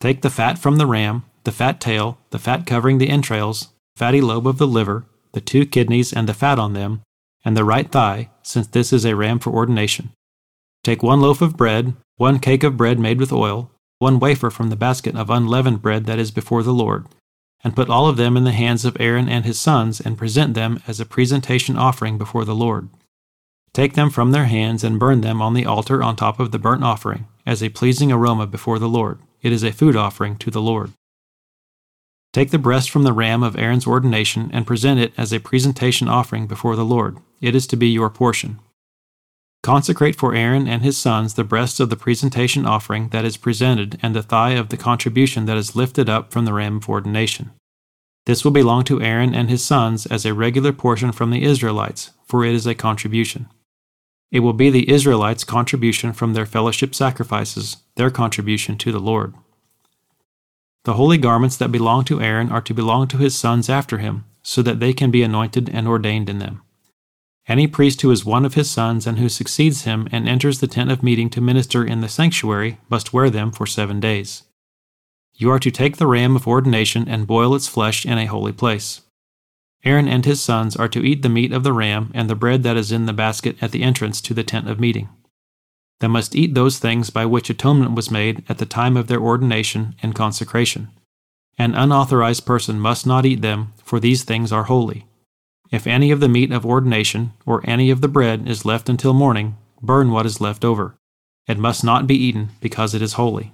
Take 0.00 0.22
the 0.22 0.30
fat 0.30 0.58
from 0.58 0.76
the 0.76 0.86
ram, 0.86 1.24
the 1.44 1.52
fat 1.52 1.80
tail, 1.80 2.18
the 2.30 2.38
fat 2.38 2.66
covering 2.66 2.98
the 2.98 3.08
entrails, 3.08 3.68
fatty 3.94 4.20
lobe 4.20 4.46
of 4.46 4.58
the 4.58 4.66
liver, 4.66 5.04
the 5.32 5.40
two 5.40 5.66
kidneys 5.66 6.12
and 6.12 6.28
the 6.28 6.34
fat 6.34 6.58
on 6.58 6.72
them, 6.72 7.02
and 7.46 7.56
the 7.56 7.64
right 7.64 7.92
thigh, 7.92 8.28
since 8.42 8.66
this 8.66 8.92
is 8.92 9.06
a 9.06 9.14
ram 9.14 9.38
for 9.38 9.50
ordination. 9.50 10.10
Take 10.82 11.02
one 11.02 11.20
loaf 11.20 11.40
of 11.40 11.56
bread, 11.56 11.94
one 12.16 12.40
cake 12.40 12.64
of 12.64 12.76
bread 12.76 12.98
made 12.98 13.20
with 13.20 13.32
oil, 13.32 13.70
one 14.00 14.18
wafer 14.18 14.50
from 14.50 14.68
the 14.68 14.76
basket 14.76 15.14
of 15.14 15.30
unleavened 15.30 15.80
bread 15.80 16.06
that 16.06 16.18
is 16.18 16.32
before 16.32 16.64
the 16.64 16.74
Lord, 16.74 17.06
and 17.62 17.76
put 17.76 17.88
all 17.88 18.08
of 18.08 18.16
them 18.16 18.36
in 18.36 18.42
the 18.42 18.50
hands 18.50 18.84
of 18.84 18.96
Aaron 18.98 19.28
and 19.28 19.44
his 19.44 19.60
sons, 19.60 20.00
and 20.00 20.18
present 20.18 20.54
them 20.54 20.82
as 20.88 20.98
a 20.98 21.06
presentation 21.06 21.76
offering 21.76 22.18
before 22.18 22.44
the 22.44 22.54
Lord. 22.54 22.88
Take 23.72 23.94
them 23.94 24.10
from 24.10 24.32
their 24.32 24.46
hands 24.46 24.82
and 24.82 24.98
burn 24.98 25.20
them 25.20 25.40
on 25.40 25.54
the 25.54 25.66
altar 25.66 26.02
on 26.02 26.16
top 26.16 26.40
of 26.40 26.50
the 26.50 26.58
burnt 26.58 26.82
offering, 26.82 27.28
as 27.46 27.62
a 27.62 27.68
pleasing 27.68 28.10
aroma 28.10 28.48
before 28.48 28.80
the 28.80 28.88
Lord. 28.88 29.20
It 29.40 29.52
is 29.52 29.62
a 29.62 29.70
food 29.70 29.94
offering 29.94 30.36
to 30.38 30.50
the 30.50 30.62
Lord. 30.62 30.90
Take 32.36 32.50
the 32.50 32.58
breast 32.58 32.90
from 32.90 33.04
the 33.04 33.14
ram 33.14 33.42
of 33.42 33.56
Aaron's 33.56 33.86
ordination 33.86 34.50
and 34.52 34.66
present 34.66 35.00
it 35.00 35.14
as 35.16 35.32
a 35.32 35.40
presentation 35.40 36.06
offering 36.06 36.46
before 36.46 36.76
the 36.76 36.84
Lord. 36.84 37.16
It 37.40 37.54
is 37.54 37.66
to 37.68 37.76
be 37.76 37.88
your 37.88 38.10
portion. 38.10 38.58
Consecrate 39.62 40.16
for 40.16 40.34
Aaron 40.34 40.68
and 40.68 40.82
his 40.82 40.98
sons 40.98 41.32
the 41.32 41.44
breast 41.44 41.80
of 41.80 41.88
the 41.88 41.96
presentation 41.96 42.66
offering 42.66 43.08
that 43.08 43.24
is 43.24 43.38
presented 43.38 43.98
and 44.02 44.14
the 44.14 44.22
thigh 44.22 44.50
of 44.50 44.68
the 44.68 44.76
contribution 44.76 45.46
that 45.46 45.56
is 45.56 45.74
lifted 45.74 46.10
up 46.10 46.30
from 46.30 46.44
the 46.44 46.52
ram 46.52 46.76
of 46.76 46.90
ordination. 46.90 47.52
This 48.26 48.44
will 48.44 48.52
belong 48.52 48.84
to 48.84 49.00
Aaron 49.00 49.34
and 49.34 49.48
his 49.48 49.64
sons 49.64 50.04
as 50.04 50.26
a 50.26 50.34
regular 50.34 50.74
portion 50.74 51.12
from 51.12 51.30
the 51.30 51.42
Israelites, 51.42 52.10
for 52.26 52.44
it 52.44 52.54
is 52.54 52.66
a 52.66 52.74
contribution. 52.74 53.48
It 54.30 54.40
will 54.40 54.52
be 54.52 54.68
the 54.68 54.90
Israelites' 54.90 55.42
contribution 55.42 56.12
from 56.12 56.34
their 56.34 56.44
fellowship 56.44 56.94
sacrifices, 56.94 57.78
their 57.94 58.10
contribution 58.10 58.76
to 58.76 58.92
the 58.92 59.00
Lord. 59.00 59.32
The 60.86 60.94
holy 60.94 61.18
garments 61.18 61.56
that 61.56 61.72
belong 61.72 62.04
to 62.04 62.20
Aaron 62.20 62.52
are 62.52 62.60
to 62.60 62.72
belong 62.72 63.08
to 63.08 63.16
his 63.16 63.34
sons 63.36 63.68
after 63.68 63.98
him, 63.98 64.24
so 64.44 64.62
that 64.62 64.78
they 64.78 64.92
can 64.92 65.10
be 65.10 65.24
anointed 65.24 65.68
and 65.68 65.88
ordained 65.88 66.30
in 66.30 66.38
them. 66.38 66.62
Any 67.48 67.66
priest 67.66 68.02
who 68.02 68.12
is 68.12 68.24
one 68.24 68.44
of 68.44 68.54
his 68.54 68.70
sons 68.70 69.04
and 69.04 69.18
who 69.18 69.28
succeeds 69.28 69.82
him 69.82 70.06
and 70.12 70.28
enters 70.28 70.60
the 70.60 70.68
tent 70.68 70.92
of 70.92 71.02
meeting 71.02 71.28
to 71.30 71.40
minister 71.40 71.84
in 71.84 72.02
the 72.02 72.08
sanctuary 72.08 72.78
must 72.88 73.12
wear 73.12 73.30
them 73.30 73.50
for 73.50 73.66
seven 73.66 73.98
days. 73.98 74.44
You 75.34 75.50
are 75.50 75.58
to 75.58 75.72
take 75.72 75.96
the 75.96 76.06
ram 76.06 76.36
of 76.36 76.46
ordination 76.46 77.08
and 77.08 77.26
boil 77.26 77.56
its 77.56 77.66
flesh 77.66 78.06
in 78.06 78.16
a 78.16 78.26
holy 78.26 78.52
place. 78.52 79.00
Aaron 79.84 80.06
and 80.06 80.24
his 80.24 80.40
sons 80.40 80.76
are 80.76 80.88
to 80.90 81.04
eat 81.04 81.22
the 81.22 81.28
meat 81.28 81.52
of 81.52 81.64
the 81.64 81.72
ram 81.72 82.12
and 82.14 82.30
the 82.30 82.36
bread 82.36 82.62
that 82.62 82.76
is 82.76 82.92
in 82.92 83.06
the 83.06 83.12
basket 83.12 83.56
at 83.60 83.72
the 83.72 83.82
entrance 83.82 84.20
to 84.20 84.34
the 84.34 84.44
tent 84.44 84.70
of 84.70 84.78
meeting. 84.78 85.08
They 86.00 86.08
must 86.08 86.36
eat 86.36 86.54
those 86.54 86.78
things 86.78 87.10
by 87.10 87.24
which 87.24 87.48
atonement 87.48 87.94
was 87.94 88.10
made 88.10 88.44
at 88.48 88.58
the 88.58 88.66
time 88.66 88.96
of 88.96 89.06
their 89.06 89.20
ordination 89.20 89.94
and 90.02 90.14
consecration. 90.14 90.88
An 91.58 91.74
unauthorized 91.74 92.44
person 92.44 92.78
must 92.78 93.06
not 93.06 93.24
eat 93.24 93.40
them, 93.40 93.72
for 93.82 93.98
these 93.98 94.24
things 94.24 94.52
are 94.52 94.64
holy. 94.64 95.06
If 95.70 95.86
any 95.86 96.10
of 96.10 96.20
the 96.20 96.28
meat 96.28 96.52
of 96.52 96.66
ordination 96.66 97.32
or 97.46 97.62
any 97.64 97.90
of 97.90 98.02
the 98.02 98.08
bread 98.08 98.46
is 98.46 98.66
left 98.66 98.88
until 98.88 99.14
morning, 99.14 99.56
burn 99.82 100.10
what 100.10 100.26
is 100.26 100.40
left 100.40 100.64
over. 100.64 100.96
It 101.46 101.58
must 101.58 101.82
not 101.82 102.06
be 102.06 102.14
eaten 102.14 102.50
because 102.60 102.94
it 102.94 103.02
is 103.02 103.14
holy. 103.14 103.52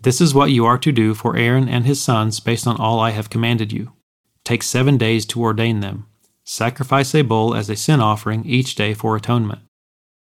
This 0.00 0.20
is 0.20 0.34
what 0.34 0.50
you 0.50 0.64
are 0.64 0.78
to 0.78 0.92
do 0.92 1.14
for 1.14 1.36
Aaron 1.36 1.68
and 1.68 1.84
his 1.84 2.00
sons 2.00 2.40
based 2.40 2.66
on 2.66 2.76
all 2.76 3.00
I 3.00 3.10
have 3.10 3.30
commanded 3.30 3.72
you. 3.72 3.92
Take 4.44 4.62
seven 4.62 4.96
days 4.96 5.26
to 5.26 5.42
ordain 5.42 5.80
them. 5.80 6.06
Sacrifice 6.44 7.14
a 7.14 7.22
bull 7.22 7.54
as 7.54 7.68
a 7.68 7.76
sin 7.76 8.00
offering 8.00 8.44
each 8.44 8.74
day 8.74 8.94
for 8.94 9.16
atonement. 9.16 9.60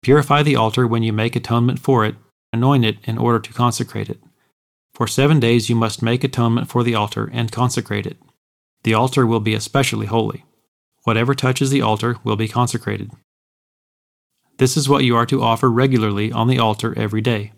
Purify 0.06 0.44
the 0.44 0.54
altar 0.54 0.86
when 0.86 1.02
you 1.02 1.12
make 1.12 1.34
atonement 1.34 1.80
for 1.80 2.04
it, 2.04 2.14
anoint 2.52 2.84
it 2.84 2.98
in 3.02 3.18
order 3.18 3.40
to 3.40 3.52
consecrate 3.52 4.08
it. 4.08 4.22
For 4.94 5.08
seven 5.08 5.40
days 5.40 5.68
you 5.68 5.74
must 5.74 6.00
make 6.00 6.22
atonement 6.22 6.68
for 6.68 6.84
the 6.84 6.94
altar 6.94 7.28
and 7.32 7.50
consecrate 7.50 8.06
it. 8.06 8.16
The 8.84 8.94
altar 8.94 9.26
will 9.26 9.40
be 9.40 9.52
especially 9.52 10.06
holy. 10.06 10.44
Whatever 11.02 11.34
touches 11.34 11.70
the 11.70 11.82
altar 11.82 12.18
will 12.22 12.36
be 12.36 12.46
consecrated. 12.46 13.10
This 14.58 14.76
is 14.76 14.88
what 14.88 15.02
you 15.02 15.16
are 15.16 15.26
to 15.26 15.42
offer 15.42 15.68
regularly 15.68 16.30
on 16.30 16.46
the 16.46 16.60
altar 16.60 16.96
every 16.96 17.20
day 17.20 17.52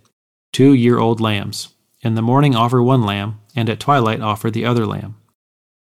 two 0.51 0.73
year 0.73 0.99
old 0.99 1.21
lambs. 1.21 1.75
In 2.01 2.15
the 2.15 2.23
morning, 2.23 2.57
offer 2.57 2.83
one 2.83 3.03
lamb, 3.03 3.43
and 3.55 3.69
at 3.69 3.79
twilight, 3.79 4.23
offer 4.23 4.51
the 4.51 4.65
other 4.65 4.87
lamb. 4.87 5.17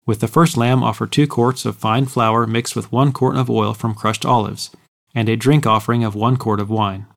With 0.08 0.22
the 0.22 0.28
first 0.28 0.58
lamb, 0.58 0.82
offer 0.82 1.06
two 1.06 1.28
quarts 1.28 1.66
of 1.66 1.76
fine 1.76 2.08
flour 2.08 2.48
mixed 2.48 2.76
with 2.76 2.92
one 2.92 3.12
quart 3.12 3.36
of 3.36 3.48
oil 3.48 3.76
from 3.76 3.94
crushed 3.94 4.26
olives, 4.26 4.72
and 5.14 5.30
a 5.30 5.36
drink 5.36 5.66
offering 5.66 6.04
of 6.04 6.16
one 6.16 6.38
quart 6.38 6.60
of 6.60 6.70
wine. 6.70 7.08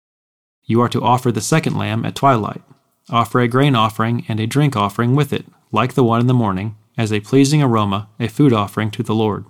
You 0.65 0.81
are 0.81 0.89
to 0.89 1.03
offer 1.03 1.33
the 1.33 1.41
second 1.41 1.77
lamb 1.77 2.05
at 2.05 2.15
twilight. 2.15 2.63
Offer 3.09 3.41
a 3.41 3.49
grain 3.49 3.75
offering 3.75 4.25
and 4.29 4.39
a 4.39 4.47
drink 4.47 4.77
offering 4.77 5.17
with 5.17 5.33
it, 5.33 5.47
like 5.73 5.95
the 5.95 6.05
one 6.05 6.21
in 6.21 6.27
the 6.27 6.35
morning, 6.35 6.77
as 6.97 7.13
a 7.13 7.21
pleasing 7.21 7.63
aroma, 7.63 8.09
a 8.21 8.29
food 8.29 8.53
offering 8.53 8.91
to 8.93 9.03
the 9.03 9.15
Lord. 9.15 9.47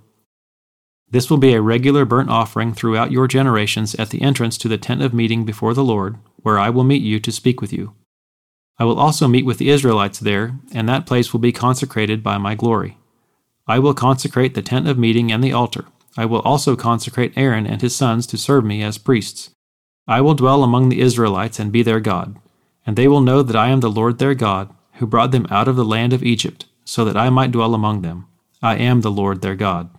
This 1.11 1.29
will 1.29 1.39
be 1.39 1.55
a 1.55 1.61
regular 1.61 2.05
burnt 2.05 2.31
offering 2.31 2.73
throughout 2.73 3.11
your 3.11 3.27
generations 3.27 3.95
at 3.97 4.11
the 4.11 4.23
entrance 4.23 4.57
to 4.59 4.69
the 4.69 4.79
tent 4.79 5.03
of 5.03 5.13
meeting 5.13 5.45
before 5.45 5.75
the 5.75 5.85
Lord, 5.85 6.17
where 6.37 6.59
I 6.59 6.71
will 6.71 6.85
meet 6.85 7.03
you 7.03 7.19
to 7.21 7.33
speak 7.33 7.61
with 7.61 7.73
you. 7.73 7.95
I 8.79 8.85
will 8.85 8.99
also 8.99 9.29
meet 9.29 9.45
with 9.45 9.59
the 9.59 9.69
Israelites 9.69 10.21
there, 10.21 10.59
and 10.73 10.89
that 10.89 11.07
place 11.07 11.33
will 11.33 11.41
be 11.41 11.53
consecrated 11.53 12.23
by 12.23 12.39
my 12.39 12.55
glory. 12.55 12.97
I 13.67 13.79
will 13.79 13.93
consecrate 13.93 14.55
the 14.55 14.63
tent 14.63 14.89
of 14.89 14.99
meeting 14.99 15.31
and 15.31 15.45
the 15.45 15.53
altar. 15.53 15.85
I 16.17 16.27
will 16.27 16.41
also 16.41 16.77
consecrate 16.77 17.33
Aaron 17.37 17.67
and 17.67 17.81
his 17.81 17.95
sons 17.95 18.27
to 18.29 18.39
serve 18.39 18.65
me 18.65 18.83
as 18.83 18.99
priests. 18.99 19.51
I 20.07 20.21
will 20.21 20.35
dwell 20.35 20.65
among 20.65 20.89
the 20.89 21.01
Israelites 21.01 21.59
and 21.61 21.71
be 21.71 21.83
their 21.83 22.01
God, 22.01 22.39
and 22.85 22.97
they 22.97 23.07
will 23.07 23.21
know 23.21 23.43
that 23.43 23.57
I 23.57 23.69
am 23.69 23.81
the 23.81 23.91
Lord 23.91 24.19
their 24.19 24.35
God, 24.35 24.75
who 24.95 25.07
brought 25.07 25.31
them 25.31 25.47
out 25.51 25.69
of 25.69 25.77
the 25.77 25.85
land 25.85 26.13
of 26.13 26.23
Egypt, 26.23 26.67
so 26.85 27.05
that 27.05 27.17
I 27.17 27.31
might 27.31 27.53
dwell 27.53 27.75
among 27.75 28.03
them. 28.03 28.27
I 28.63 28.77
am 28.77 29.01
the 29.01 29.11
Lord 29.11 29.41
their 29.41 29.55
God. 29.55 29.91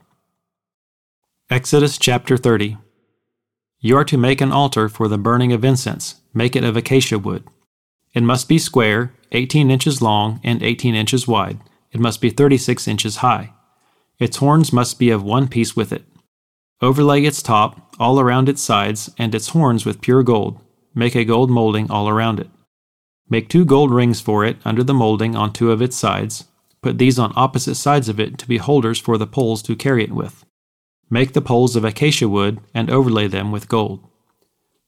Exodus 1.50 1.98
chapter 1.98 2.38
30 2.38 2.78
You 3.80 3.98
are 3.98 4.06
to 4.06 4.18
make 4.18 4.42
an 4.42 4.52
altar 4.52 4.90
for 4.90 5.08
the 5.08 5.18
burning 5.18 5.54
of 5.54 5.66
incense. 5.66 6.22
Make 6.34 6.56
it 6.56 6.64
of 6.64 6.78
acacia 6.78 7.18
wood. 7.20 7.46
It 8.14 8.24
must 8.24 8.48
be 8.48 8.58
square, 8.58 9.14
18 9.32 9.72
inches 9.72 10.02
long, 10.02 10.40
and 10.44 10.62
18 10.62 10.94
inches 10.96 11.28
wide. 11.28 11.60
It 11.92 12.00
must 12.00 12.22
be 12.22 12.30
36 12.30 12.88
inches 12.88 13.18
high. 13.18 13.54
Its 14.22 14.38
horns 14.38 14.72
must 14.72 15.00
be 15.00 15.10
of 15.10 15.24
one 15.24 15.48
piece 15.48 15.76
with 15.76 15.92
it. 15.92 16.06
Overlay 16.80 17.24
its 17.24 17.42
top, 17.42 17.96
all 18.00 18.20
around 18.20 18.48
its 18.48 18.62
sides, 18.62 19.10
and 19.18 19.34
its 19.34 19.50
horns 19.50 19.84
with 19.84 20.00
pure 20.00 20.22
gold. 20.22 20.60
Make 20.94 21.16
a 21.16 21.26
gold 21.26 21.50
molding 21.50 21.90
all 21.90 22.08
around 22.08 22.40
it. 22.40 22.52
Make 23.28 23.50
two 23.50 23.66
gold 23.66 23.92
rings 23.92 24.22
for 24.22 24.46
it 24.46 24.58
under 24.64 24.84
the 24.84 24.94
molding 24.94 25.36
on 25.36 25.52
two 25.52 25.72
of 25.72 25.82
its 25.82 25.96
sides. 25.96 26.46
Put 26.84 27.00
these 27.00 27.18
on 27.18 27.34
opposite 27.36 27.74
sides 27.74 28.10
of 28.10 28.20
it 28.20 28.38
to 28.38 28.48
be 28.48 28.58
holders 28.58 29.00
for 29.00 29.18
the 29.18 29.26
poles 29.26 29.64
to 29.64 29.76
carry 29.76 30.04
it 30.04 30.12
with. 30.12 30.46
Make 31.10 31.34
the 31.34 31.42
poles 31.42 31.76
of 31.76 31.84
acacia 31.84 32.30
wood 32.30 32.60
and 32.76 32.92
overlay 32.92 33.28
them 33.28 33.52
with 33.52 33.68
gold. 33.68 34.08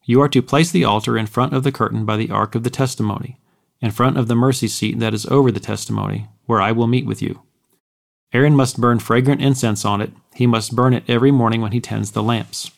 You 0.06 0.22
are 0.22 0.30
to 0.30 0.44
place 0.44 0.70
the 0.70 0.84
altar 0.84 1.18
in 1.18 1.26
front 1.26 1.54
of 1.54 1.64
the 1.64 1.72
curtain 1.72 2.06
by 2.06 2.18
the 2.18 2.30
ark 2.30 2.54
of 2.54 2.64
the 2.64 2.70
testimony, 2.70 3.40
in 3.82 3.90
front 3.90 4.16
of 4.20 4.28
the 4.28 4.36
mercy 4.36 4.68
seat 4.68 5.00
that 5.00 5.16
is 5.16 5.26
over 5.26 5.52
the 5.52 5.60
testimony, 5.60 6.28
where 6.46 6.62
I 6.62 6.72
will 6.72 6.86
meet 6.86 7.08
with 7.08 7.20
you. 7.20 7.42
Aaron 8.34 8.56
must 8.56 8.82
burn 8.82 9.00
fragrant 9.00 9.42
incense 9.42 9.86
on 9.86 10.02
it. 10.02 10.12
He 10.34 10.48
must 10.48 10.76
burn 10.76 10.94
it 10.94 11.04
every 11.08 11.32
morning 11.32 11.62
when 11.62 11.72
he 11.72 11.80
tends 11.80 12.12
the 12.12 12.24
lamps. 12.24 12.72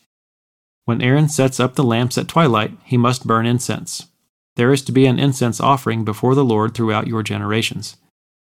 When 0.83 1.01
Aaron 1.01 1.29
sets 1.29 1.59
up 1.59 1.75
the 1.75 1.83
lamps 1.83 2.17
at 2.17 2.27
twilight, 2.27 2.71
he 2.83 2.97
must 2.97 3.25
burn 3.25 3.45
incense. 3.45 4.07
There 4.55 4.73
is 4.73 4.81
to 4.83 4.91
be 4.91 5.05
an 5.05 5.17
incense 5.17 5.59
offering 5.59 6.03
before 6.03 6.35
the 6.35 6.45
Lord 6.45 6.73
throughout 6.73 7.07
your 7.07 7.23
generations. 7.23 7.97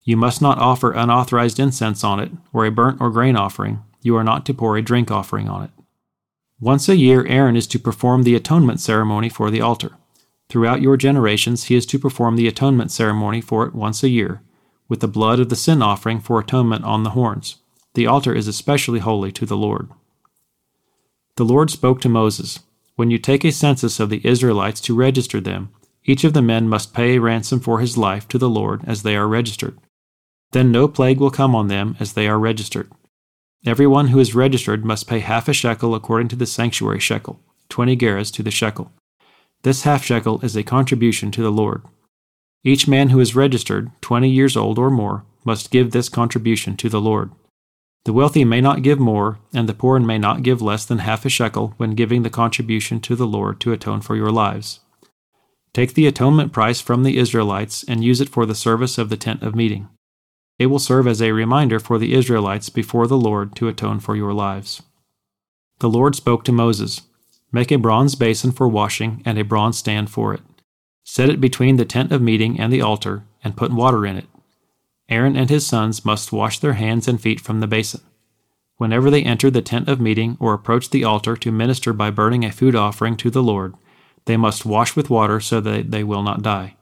You 0.04 0.16
must 0.16 0.42
not 0.42 0.58
offer 0.58 0.94
unauthorized 0.94 1.60
incense 1.60 2.04
on 2.04 2.20
it, 2.20 2.32
or 2.54 2.66
a 2.66 2.72
burnt 2.72 3.02
or 3.02 3.12
grain 3.12 3.36
offering, 3.36 3.84
you 4.02 4.16
are 4.16 4.24
not 4.24 4.46
to 4.46 4.54
pour 4.54 4.78
a 4.78 4.82
drink 4.82 5.12
offering 5.12 5.48
on 5.48 5.64
it. 5.64 5.72
Once 6.60 6.88
a 6.88 6.96
year, 6.96 7.26
Aaron 7.28 7.56
is 7.56 7.68
to 7.68 7.80
perform 7.80 8.24
the 8.24 8.36
atonement 8.36 8.80
ceremony 8.80 9.30
for 9.30 9.52
the 9.52 9.62
altar. 9.62 9.98
Throughout 10.50 10.82
your 10.82 10.98
generations, 10.98 11.66
he 11.66 11.76
is 11.76 11.86
to 11.88 12.00
perform 12.00 12.36
the 12.36 12.48
atonement 12.48 12.92
ceremony 12.92 13.42
for 13.42 13.66
it 13.66 13.74
once 13.74 14.04
a 14.04 14.10
year, 14.10 14.42
with 14.92 15.00
the 15.00 15.08
blood 15.08 15.40
of 15.40 15.48
the 15.48 15.56
sin 15.56 15.82
offering 15.82 16.20
for 16.20 16.38
atonement 16.38 16.84
on 16.84 17.04
the 17.04 17.12
horns. 17.12 17.56
The 17.94 18.06
altar 18.06 18.36
is 18.36 18.50
especially 18.50 19.00
holy 19.00 19.32
to 19.32 19.46
the 19.46 19.56
Lord. 19.56 19.90
The 21.38 21.46
Lord 21.46 21.72
spoke 21.72 22.02
to 22.02 22.10
Moses 22.10 22.60
When 22.98 23.10
you 23.10 23.18
take 23.18 23.46
a 23.46 23.54
census 23.54 24.02
of 24.02 24.10
the 24.10 24.20
Israelites 24.28 24.82
to 24.82 24.94
register 24.94 25.40
them, 25.40 25.70
each 26.04 26.26
of 26.26 26.34
the 26.34 26.42
men 26.42 26.68
must 26.68 26.94
pay 26.94 27.16
a 27.16 27.22
ransom 27.22 27.62
for 27.62 27.80
his 27.80 27.98
life 27.98 28.28
to 28.28 28.38
the 28.38 28.50
Lord 28.50 28.82
as 28.86 29.04
they 29.04 29.16
are 29.16 29.30
registered. 29.30 29.80
Then 30.52 30.74
no 30.74 30.90
plague 30.90 31.22
will 31.22 31.32
come 31.32 31.56
on 31.56 31.70
them 31.70 31.96
as 32.02 32.12
they 32.12 32.28
are 32.28 32.38
registered. 32.38 32.92
Everyone 33.66 34.10
who 34.10 34.20
is 34.20 34.36
registered 34.36 34.84
must 34.84 35.08
pay 35.08 35.20
half 35.20 35.48
a 35.48 35.54
shekel 35.54 35.96
according 35.96 36.28
to 36.28 36.36
the 36.36 36.46
sanctuary 36.46 37.00
shekel, 37.00 37.40
twenty 37.70 37.96
gerahs 37.96 38.30
to 38.34 38.44
the 38.44 38.52
shekel. 38.52 38.92
This 39.62 39.84
half 39.84 40.04
shekel 40.04 40.42
is 40.42 40.58
a 40.58 40.64
contribution 40.64 41.32
to 41.32 41.42
the 41.42 41.50
Lord. 41.50 41.82
Each 42.64 42.88
man 42.88 43.10
who 43.10 43.20
is 43.20 43.36
registered, 43.36 43.92
twenty 44.02 44.30
years 44.30 44.56
old 44.56 44.78
or 44.78 44.92
more, 44.92 45.26
must 45.44 45.72
give 45.72 45.92
this 45.92 46.10
contribution 46.10 46.78
to 46.78 46.90
the 46.90 47.02
Lord. 47.02 47.32
The 48.06 48.14
wealthy 48.14 48.46
may 48.46 48.62
not 48.62 48.82
give 48.82 49.00
more, 49.00 49.40
and 49.54 49.70
the 49.70 49.74
poor 49.74 50.00
may 50.00 50.18
not 50.18 50.44
give 50.44 50.62
less 50.62 50.86
than 50.86 51.00
half 51.00 51.26
a 51.26 51.30
shekel 51.30 51.74
when 51.78 51.96
giving 51.96 52.24
the 52.24 52.30
contribution 52.30 53.00
to 53.02 53.16
the 53.16 53.28
Lord 53.28 53.60
to 53.62 53.74
atone 53.74 54.02
for 54.02 54.16
your 54.16 54.32
lives. 54.32 54.80
Take 55.74 55.94
the 55.94 56.08
atonement 56.08 56.52
price 56.52 56.82
from 56.82 57.04
the 57.04 57.18
Israelites 57.18 57.84
and 57.88 58.04
use 58.04 58.22
it 58.22 58.30
for 58.30 58.46
the 58.46 58.56
service 58.56 58.98
of 58.98 59.10
the 59.10 59.18
tent 59.18 59.42
of 59.42 59.56
meeting. 59.56 59.88
It 60.60 60.68
will 60.68 60.80
serve 60.80 61.08
as 61.08 61.22
a 61.22 61.32
reminder 61.32 61.80
for 61.80 61.98
the 61.98 62.14
Israelites 62.14 62.70
before 62.70 63.08
the 63.08 63.18
Lord 63.18 63.56
to 63.56 63.68
atone 63.68 64.00
for 64.00 64.16
your 64.16 64.34
lives. 64.34 64.82
The 65.80 65.90
Lord 65.90 66.16
spoke 66.16 66.44
to 66.46 66.52
Moses 66.52 67.02
Make 67.52 67.72
a 67.72 67.78
bronze 67.78 68.16
basin 68.16 68.52
for 68.52 68.68
washing 68.68 69.22
and 69.26 69.38
a 69.38 69.44
bronze 69.44 69.78
stand 69.78 70.10
for 70.10 70.34
it. 70.34 70.42
Set 71.04 71.30
it 71.30 71.42
between 71.42 71.78
the 71.78 71.86
tent 71.86 72.12
of 72.12 72.22
meeting 72.22 72.60
and 72.60 72.72
the 72.72 72.82
altar, 72.82 73.26
and 73.44 73.58
put 73.58 73.72
water 73.72 74.06
in 74.06 74.18
it. 74.18 74.28
Aaron 75.10 75.36
and 75.36 75.50
his 75.50 75.66
sons 75.66 76.06
must 76.06 76.32
wash 76.32 76.60
their 76.60 76.74
hands 76.74 77.08
and 77.08 77.20
feet 77.20 77.42
from 77.42 77.60
the 77.60 77.68
basin. 77.68 78.02
Whenever 78.78 79.12
they 79.12 79.24
enter 79.24 79.52
the 79.52 79.62
tent 79.62 79.88
of 79.88 80.00
meeting 80.00 80.38
or 80.40 80.54
approach 80.54 80.90
the 80.90 81.04
altar 81.04 81.36
to 81.36 81.52
minister 81.52 81.94
by 81.94 82.10
burning 82.10 82.46
a 82.46 82.52
food 82.52 82.76
offering 82.76 83.18
to 83.18 83.30
the 83.30 83.44
Lord, 83.44 83.76
they 84.26 84.38
must 84.38 84.66
wash 84.66 84.96
with 84.96 85.10
water 85.10 85.40
so 85.40 85.60
that 85.62 85.92
they 85.92 86.04
will 86.04 86.24
not 86.24 86.42
die. 86.42 86.78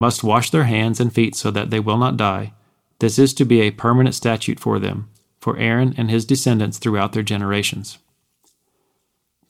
Must 0.00 0.24
wash 0.24 0.50
their 0.50 0.64
hands 0.64 1.00
and 1.00 1.12
feet 1.12 1.34
so 1.34 1.50
that 1.50 1.70
they 1.70 1.80
will 1.80 1.98
not 1.98 2.16
die, 2.16 2.52
this 2.98 3.18
is 3.18 3.32
to 3.34 3.44
be 3.44 3.60
a 3.60 3.70
permanent 3.70 4.14
statute 4.14 4.58
for 4.58 4.78
them, 4.78 5.08
for 5.40 5.56
Aaron 5.56 5.94
and 5.96 6.10
his 6.10 6.24
descendants 6.24 6.78
throughout 6.78 7.12
their 7.12 7.22
generations. 7.22 7.98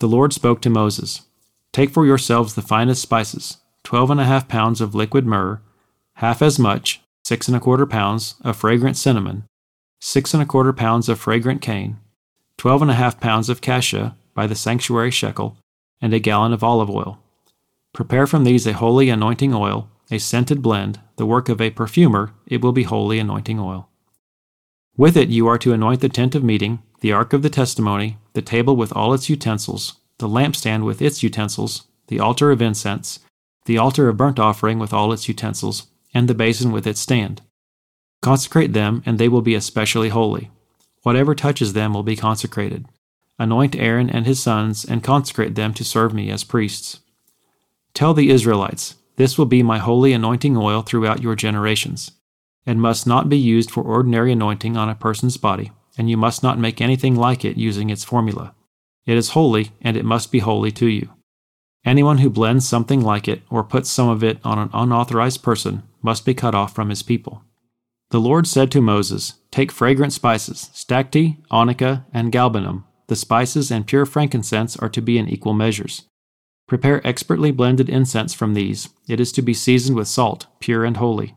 The 0.00 0.08
Lord 0.08 0.32
spoke 0.32 0.60
to 0.62 0.70
Moses 0.70 1.22
Take 1.72 1.90
for 1.90 2.06
yourselves 2.06 2.54
the 2.54 2.62
finest 2.62 3.02
spices, 3.02 3.58
twelve 3.88 4.10
and 4.10 4.20
a 4.20 4.24
half 4.26 4.46
pounds 4.48 4.82
of 4.82 4.94
liquid 4.94 5.24
myrrh, 5.24 5.62
half 6.16 6.42
as 6.42 6.58
much, 6.58 7.00
six 7.24 7.48
and 7.48 7.56
a 7.56 7.60
quarter 7.60 7.86
pounds, 7.86 8.34
of 8.44 8.54
fragrant 8.54 8.98
cinnamon, 8.98 9.44
six 9.98 10.34
and 10.34 10.42
a 10.42 10.44
quarter 10.44 10.74
pounds 10.74 11.08
of 11.08 11.18
fragrant 11.18 11.62
cane, 11.62 11.96
twelve 12.58 12.82
and 12.82 12.90
a 12.90 12.94
half 12.94 13.18
pounds 13.18 13.48
of 13.48 13.62
cassia 13.62 14.14
by 14.34 14.46
the 14.46 14.54
sanctuary 14.54 15.10
shekel, 15.10 15.56
and 16.02 16.12
a 16.12 16.18
gallon 16.18 16.52
of 16.52 16.62
olive 16.62 16.90
oil. 16.90 17.18
Prepare 17.94 18.26
from 18.26 18.44
these 18.44 18.66
a 18.66 18.74
holy 18.74 19.08
anointing 19.08 19.54
oil 19.54 19.88
a 20.10 20.18
scented 20.18 20.60
blend, 20.60 21.00
the 21.16 21.24
work 21.24 21.48
of 21.48 21.58
a 21.58 21.70
perfumer, 21.70 22.34
it 22.46 22.60
will 22.60 22.72
be 22.72 22.82
holy 22.82 23.18
anointing 23.18 23.58
oil. 23.58 23.88
With 24.98 25.16
it 25.16 25.30
you 25.30 25.46
are 25.46 25.58
to 25.58 25.72
anoint 25.72 26.02
the 26.02 26.10
tent 26.10 26.34
of 26.34 26.44
meeting, 26.44 26.82
the 27.00 27.12
ark 27.12 27.32
of 27.32 27.40
the 27.40 27.48
testimony, 27.48 28.18
the 28.34 28.42
table 28.42 28.76
with 28.76 28.92
all 28.92 29.14
its 29.14 29.30
utensils, 29.30 29.94
the 30.18 30.28
lampstand 30.28 30.84
with 30.84 31.00
its 31.00 31.22
utensils, 31.22 31.86
the 32.08 32.20
altar 32.20 32.50
of 32.50 32.60
incense, 32.60 33.20
the 33.68 33.78
altar 33.78 34.08
of 34.08 34.16
burnt 34.16 34.38
offering 34.38 34.78
with 34.78 34.94
all 34.94 35.12
its 35.12 35.28
utensils, 35.28 35.88
and 36.14 36.26
the 36.26 36.34
basin 36.34 36.72
with 36.72 36.86
its 36.86 37.00
stand. 37.00 37.42
Consecrate 38.22 38.72
them, 38.72 39.02
and 39.04 39.18
they 39.18 39.28
will 39.28 39.42
be 39.42 39.54
especially 39.54 40.08
holy. 40.08 40.50
Whatever 41.02 41.34
touches 41.34 41.74
them 41.74 41.92
will 41.92 42.02
be 42.02 42.16
consecrated. 42.16 42.86
Anoint 43.38 43.76
Aaron 43.76 44.08
and 44.08 44.24
his 44.24 44.42
sons, 44.42 44.86
and 44.86 45.04
consecrate 45.04 45.54
them 45.54 45.74
to 45.74 45.84
serve 45.84 46.14
me 46.14 46.30
as 46.30 46.44
priests. 46.44 47.00
Tell 47.92 48.14
the 48.14 48.30
Israelites, 48.30 48.94
this 49.16 49.36
will 49.36 49.44
be 49.44 49.62
my 49.62 49.76
holy 49.76 50.14
anointing 50.14 50.56
oil 50.56 50.80
throughout 50.80 51.22
your 51.22 51.34
generations. 51.34 52.12
It 52.64 52.78
must 52.78 53.06
not 53.06 53.28
be 53.28 53.36
used 53.36 53.70
for 53.70 53.82
ordinary 53.82 54.32
anointing 54.32 54.78
on 54.78 54.88
a 54.88 54.94
person's 54.94 55.36
body, 55.36 55.72
and 55.98 56.08
you 56.08 56.16
must 56.16 56.42
not 56.42 56.58
make 56.58 56.80
anything 56.80 57.16
like 57.16 57.44
it 57.44 57.58
using 57.58 57.90
its 57.90 58.02
formula. 58.02 58.54
It 59.04 59.18
is 59.18 59.30
holy, 59.30 59.72
and 59.82 59.94
it 59.94 60.06
must 60.06 60.32
be 60.32 60.38
holy 60.38 60.70
to 60.72 60.86
you. 60.86 61.10
Anyone 61.84 62.18
who 62.18 62.30
blends 62.30 62.68
something 62.68 63.00
like 63.00 63.28
it 63.28 63.42
or 63.50 63.64
puts 63.64 63.90
some 63.90 64.08
of 64.08 64.22
it 64.22 64.38
on 64.44 64.58
an 64.58 64.70
unauthorized 64.72 65.42
person 65.42 65.82
must 66.02 66.24
be 66.24 66.34
cut 66.34 66.54
off 66.54 66.74
from 66.74 66.90
his 66.90 67.02
people. 67.02 67.42
The 68.10 68.20
Lord 68.20 68.46
said 68.46 68.70
to 68.72 68.80
Moses, 68.80 69.34
Take 69.50 69.70
fragrant 69.70 70.12
spices, 70.12 70.70
stacte, 70.72 71.36
onycha, 71.50 72.04
and 72.12 72.32
galbanum. 72.32 72.84
The 73.06 73.16
spices 73.16 73.70
and 73.70 73.86
pure 73.86 74.06
frankincense 74.06 74.76
are 74.76 74.88
to 74.90 75.00
be 75.00 75.18
in 75.18 75.28
equal 75.28 75.54
measures. 75.54 76.04
Prepare 76.66 77.06
expertly 77.06 77.50
blended 77.50 77.88
incense 77.88 78.34
from 78.34 78.54
these. 78.54 78.90
It 79.08 79.20
is 79.20 79.32
to 79.32 79.42
be 79.42 79.54
seasoned 79.54 79.96
with 79.96 80.08
salt, 80.08 80.46
pure 80.60 80.84
and 80.84 80.98
holy. 80.98 81.34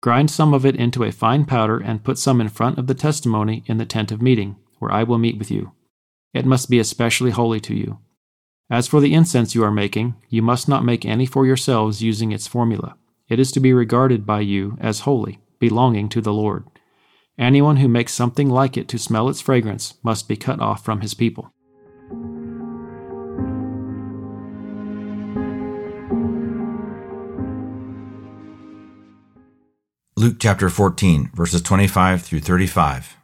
Grind 0.00 0.30
some 0.30 0.54
of 0.54 0.66
it 0.66 0.76
into 0.76 1.04
a 1.04 1.12
fine 1.12 1.44
powder 1.44 1.78
and 1.78 2.04
put 2.04 2.18
some 2.18 2.40
in 2.40 2.48
front 2.48 2.78
of 2.78 2.86
the 2.86 2.94
testimony 2.94 3.62
in 3.66 3.78
the 3.78 3.86
tent 3.86 4.10
of 4.10 4.22
meeting, 4.22 4.56
where 4.78 4.92
I 4.92 5.02
will 5.04 5.18
meet 5.18 5.38
with 5.38 5.50
you. 5.50 5.72
It 6.32 6.46
must 6.46 6.70
be 6.70 6.78
especially 6.78 7.30
holy 7.30 7.60
to 7.60 7.74
you. 7.74 7.98
As 8.72 8.88
for 8.88 9.02
the 9.02 9.12
incense 9.12 9.54
you 9.54 9.62
are 9.64 9.70
making, 9.70 10.14
you 10.30 10.40
must 10.40 10.66
not 10.66 10.82
make 10.82 11.04
any 11.04 11.26
for 11.26 11.44
yourselves 11.44 12.00
using 12.00 12.32
its 12.32 12.46
formula. 12.46 12.96
It 13.28 13.38
is 13.38 13.52
to 13.52 13.60
be 13.60 13.74
regarded 13.74 14.24
by 14.24 14.40
you 14.40 14.78
as 14.80 15.00
holy, 15.00 15.40
belonging 15.58 16.08
to 16.08 16.22
the 16.22 16.32
Lord. 16.32 16.64
Anyone 17.38 17.76
who 17.76 17.86
makes 17.86 18.14
something 18.14 18.48
like 18.48 18.78
it 18.78 18.88
to 18.88 18.98
smell 18.98 19.28
its 19.28 19.42
fragrance 19.42 19.98
must 20.02 20.26
be 20.26 20.38
cut 20.38 20.58
off 20.58 20.82
from 20.82 21.02
his 21.02 21.12
people. 21.12 21.52
Luke 30.16 30.36
chapter 30.38 30.70
14, 30.70 31.30
verses 31.34 31.60
25 31.60 32.22
through 32.22 32.40
35. 32.40 33.18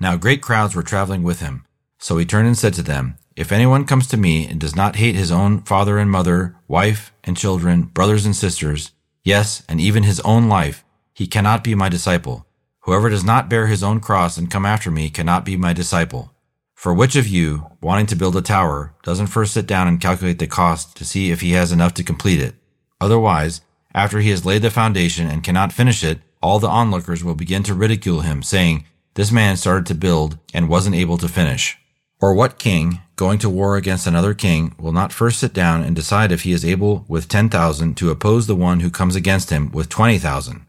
Now 0.00 0.16
great 0.16 0.40
crowds 0.40 0.74
were 0.74 0.82
traveling 0.82 1.22
with 1.22 1.40
him. 1.40 1.65
So 1.98 2.18
he 2.18 2.24
turned 2.24 2.46
and 2.46 2.58
said 2.58 2.74
to 2.74 2.82
them, 2.82 3.16
If 3.34 3.52
anyone 3.52 3.84
comes 3.84 4.06
to 4.08 4.16
me 4.16 4.46
and 4.46 4.60
does 4.60 4.76
not 4.76 4.96
hate 4.96 5.14
his 5.14 5.30
own 5.30 5.62
father 5.62 5.98
and 5.98 6.10
mother, 6.10 6.56
wife 6.68 7.12
and 7.24 7.36
children, 7.36 7.82
brothers 7.82 8.26
and 8.26 8.36
sisters, 8.36 8.92
yes, 9.24 9.62
and 9.68 9.80
even 9.80 10.02
his 10.02 10.20
own 10.20 10.48
life, 10.48 10.84
he 11.12 11.26
cannot 11.26 11.64
be 11.64 11.74
my 11.74 11.88
disciple. 11.88 12.46
Whoever 12.80 13.08
does 13.08 13.24
not 13.24 13.48
bear 13.48 13.66
his 13.66 13.82
own 13.82 14.00
cross 14.00 14.36
and 14.36 14.50
come 14.50 14.64
after 14.64 14.90
me 14.90 15.10
cannot 15.10 15.44
be 15.44 15.56
my 15.56 15.72
disciple. 15.72 16.32
For 16.74 16.92
which 16.92 17.16
of 17.16 17.26
you, 17.26 17.70
wanting 17.80 18.06
to 18.06 18.16
build 18.16 18.36
a 18.36 18.42
tower, 18.42 18.94
doesn't 19.02 19.28
first 19.28 19.54
sit 19.54 19.66
down 19.66 19.88
and 19.88 20.00
calculate 20.00 20.38
the 20.38 20.46
cost 20.46 20.96
to 20.98 21.04
see 21.04 21.30
if 21.30 21.40
he 21.40 21.52
has 21.52 21.72
enough 21.72 21.94
to 21.94 22.04
complete 22.04 22.38
it? 22.38 22.54
Otherwise, 23.00 23.62
after 23.94 24.20
he 24.20 24.30
has 24.30 24.44
laid 24.44 24.62
the 24.62 24.70
foundation 24.70 25.26
and 25.26 25.42
cannot 25.42 25.72
finish 25.72 26.04
it, 26.04 26.20
all 26.42 26.58
the 26.58 26.68
onlookers 26.68 27.24
will 27.24 27.34
begin 27.34 27.62
to 27.64 27.74
ridicule 27.74 28.20
him, 28.20 28.42
saying, 28.42 28.84
This 29.14 29.32
man 29.32 29.56
started 29.56 29.86
to 29.86 29.94
build 29.94 30.38
and 30.52 30.68
wasn't 30.68 30.96
able 30.96 31.16
to 31.18 31.28
finish. 31.28 31.78
Or 32.20 32.34
what 32.34 32.58
king, 32.58 33.00
going 33.16 33.38
to 33.40 33.50
war 33.50 33.76
against 33.76 34.06
another 34.06 34.34
king, 34.34 34.74
will 34.78 34.92
not 34.92 35.12
first 35.12 35.38
sit 35.38 35.52
down 35.52 35.82
and 35.82 35.94
decide 35.94 36.32
if 36.32 36.42
he 36.42 36.52
is 36.52 36.64
able 36.64 37.04
with 37.08 37.28
10,000 37.28 37.96
to 37.96 38.10
oppose 38.10 38.46
the 38.46 38.54
one 38.54 38.80
who 38.80 38.90
comes 38.90 39.16
against 39.16 39.50
him 39.50 39.70
with 39.72 39.88
20,000? 39.88 40.66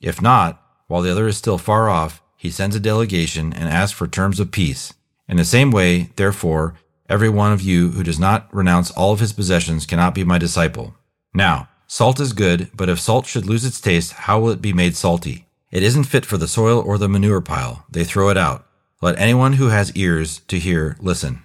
If 0.00 0.20
not, 0.20 0.62
while 0.86 1.02
the 1.02 1.10
other 1.10 1.28
is 1.28 1.36
still 1.36 1.58
far 1.58 1.88
off, 1.88 2.22
he 2.36 2.50
sends 2.50 2.76
a 2.76 2.80
delegation 2.80 3.52
and 3.52 3.68
asks 3.68 3.96
for 3.96 4.06
terms 4.06 4.40
of 4.40 4.50
peace. 4.50 4.92
In 5.28 5.36
the 5.36 5.44
same 5.44 5.70
way, 5.70 6.10
therefore, 6.16 6.74
every 7.08 7.28
one 7.28 7.52
of 7.52 7.62
you 7.62 7.90
who 7.90 8.02
does 8.02 8.18
not 8.18 8.52
renounce 8.52 8.90
all 8.90 9.12
of 9.12 9.20
his 9.20 9.32
possessions 9.32 9.86
cannot 9.86 10.14
be 10.14 10.24
my 10.24 10.38
disciple. 10.38 10.94
Now, 11.32 11.68
Salt 11.94 12.20
is 12.20 12.32
good, 12.32 12.70
but 12.74 12.88
if 12.88 12.98
salt 12.98 13.26
should 13.26 13.44
lose 13.44 13.66
its 13.66 13.78
taste, 13.78 14.12
how 14.12 14.40
will 14.40 14.48
it 14.48 14.62
be 14.62 14.72
made 14.72 14.96
salty? 14.96 15.44
It 15.70 15.82
isn't 15.82 16.04
fit 16.04 16.24
for 16.24 16.38
the 16.38 16.48
soil 16.48 16.80
or 16.80 16.96
the 16.96 17.06
manure 17.06 17.42
pile. 17.42 17.84
They 17.90 18.02
throw 18.02 18.30
it 18.30 18.38
out. 18.38 18.66
Let 19.02 19.18
anyone 19.18 19.54
who 19.54 19.66
has 19.66 19.90
ears 19.96 20.42
to 20.46 20.60
hear 20.60 20.96
listen. 21.00 21.42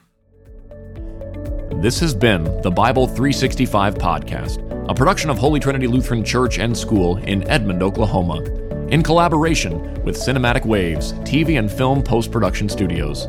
This 1.81 1.99
has 2.01 2.13
been 2.13 2.43
the 2.61 2.69
Bible 2.69 3.07
365 3.07 3.95
podcast, 3.95 4.61
a 4.87 4.93
production 4.93 5.31
of 5.31 5.39
Holy 5.39 5.59
Trinity 5.59 5.87
Lutheran 5.87 6.23
Church 6.23 6.59
and 6.59 6.77
School 6.77 7.17
in 7.17 7.49
Edmond, 7.49 7.81
Oklahoma, 7.81 8.43
in 8.89 9.01
collaboration 9.01 9.81
with 10.03 10.15
Cinematic 10.15 10.65
Waves 10.67 11.13
TV 11.23 11.57
and 11.57 11.71
Film 11.71 12.03
Post 12.03 12.31
Production 12.31 12.69
Studios. 12.69 13.25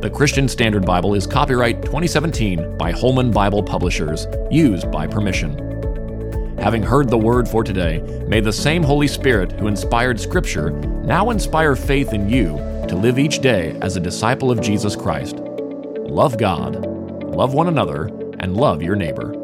The 0.00 0.10
Christian 0.10 0.48
Standard 0.48 0.86
Bible 0.86 1.14
is 1.14 1.26
copyright 1.26 1.82
2017 1.82 2.78
by 2.78 2.92
Holman 2.92 3.30
Bible 3.30 3.62
Publishers, 3.62 4.26
used 4.50 4.90
by 4.90 5.06
permission. 5.06 6.56
Having 6.60 6.84
heard 6.84 7.10
the 7.10 7.18
word 7.18 7.46
for 7.46 7.62
today, 7.62 8.00
may 8.26 8.40
the 8.40 8.50
same 8.50 8.82
Holy 8.82 9.06
Spirit 9.06 9.52
who 9.52 9.66
inspired 9.66 10.18
Scripture 10.18 10.70
now 10.70 11.28
inspire 11.28 11.76
faith 11.76 12.14
in 12.14 12.30
you 12.30 12.58
to 12.88 12.96
live 12.96 13.18
each 13.18 13.40
day 13.40 13.76
as 13.82 13.96
a 13.96 14.00
disciple 14.00 14.50
of 14.50 14.60
Jesus 14.60 14.96
Christ. 14.96 15.36
Love 15.36 16.38
God, 16.38 16.84
love 17.24 17.54
one 17.54 17.68
another, 17.68 18.06
and 18.40 18.56
love 18.56 18.82
your 18.82 18.96
neighbor. 18.96 19.43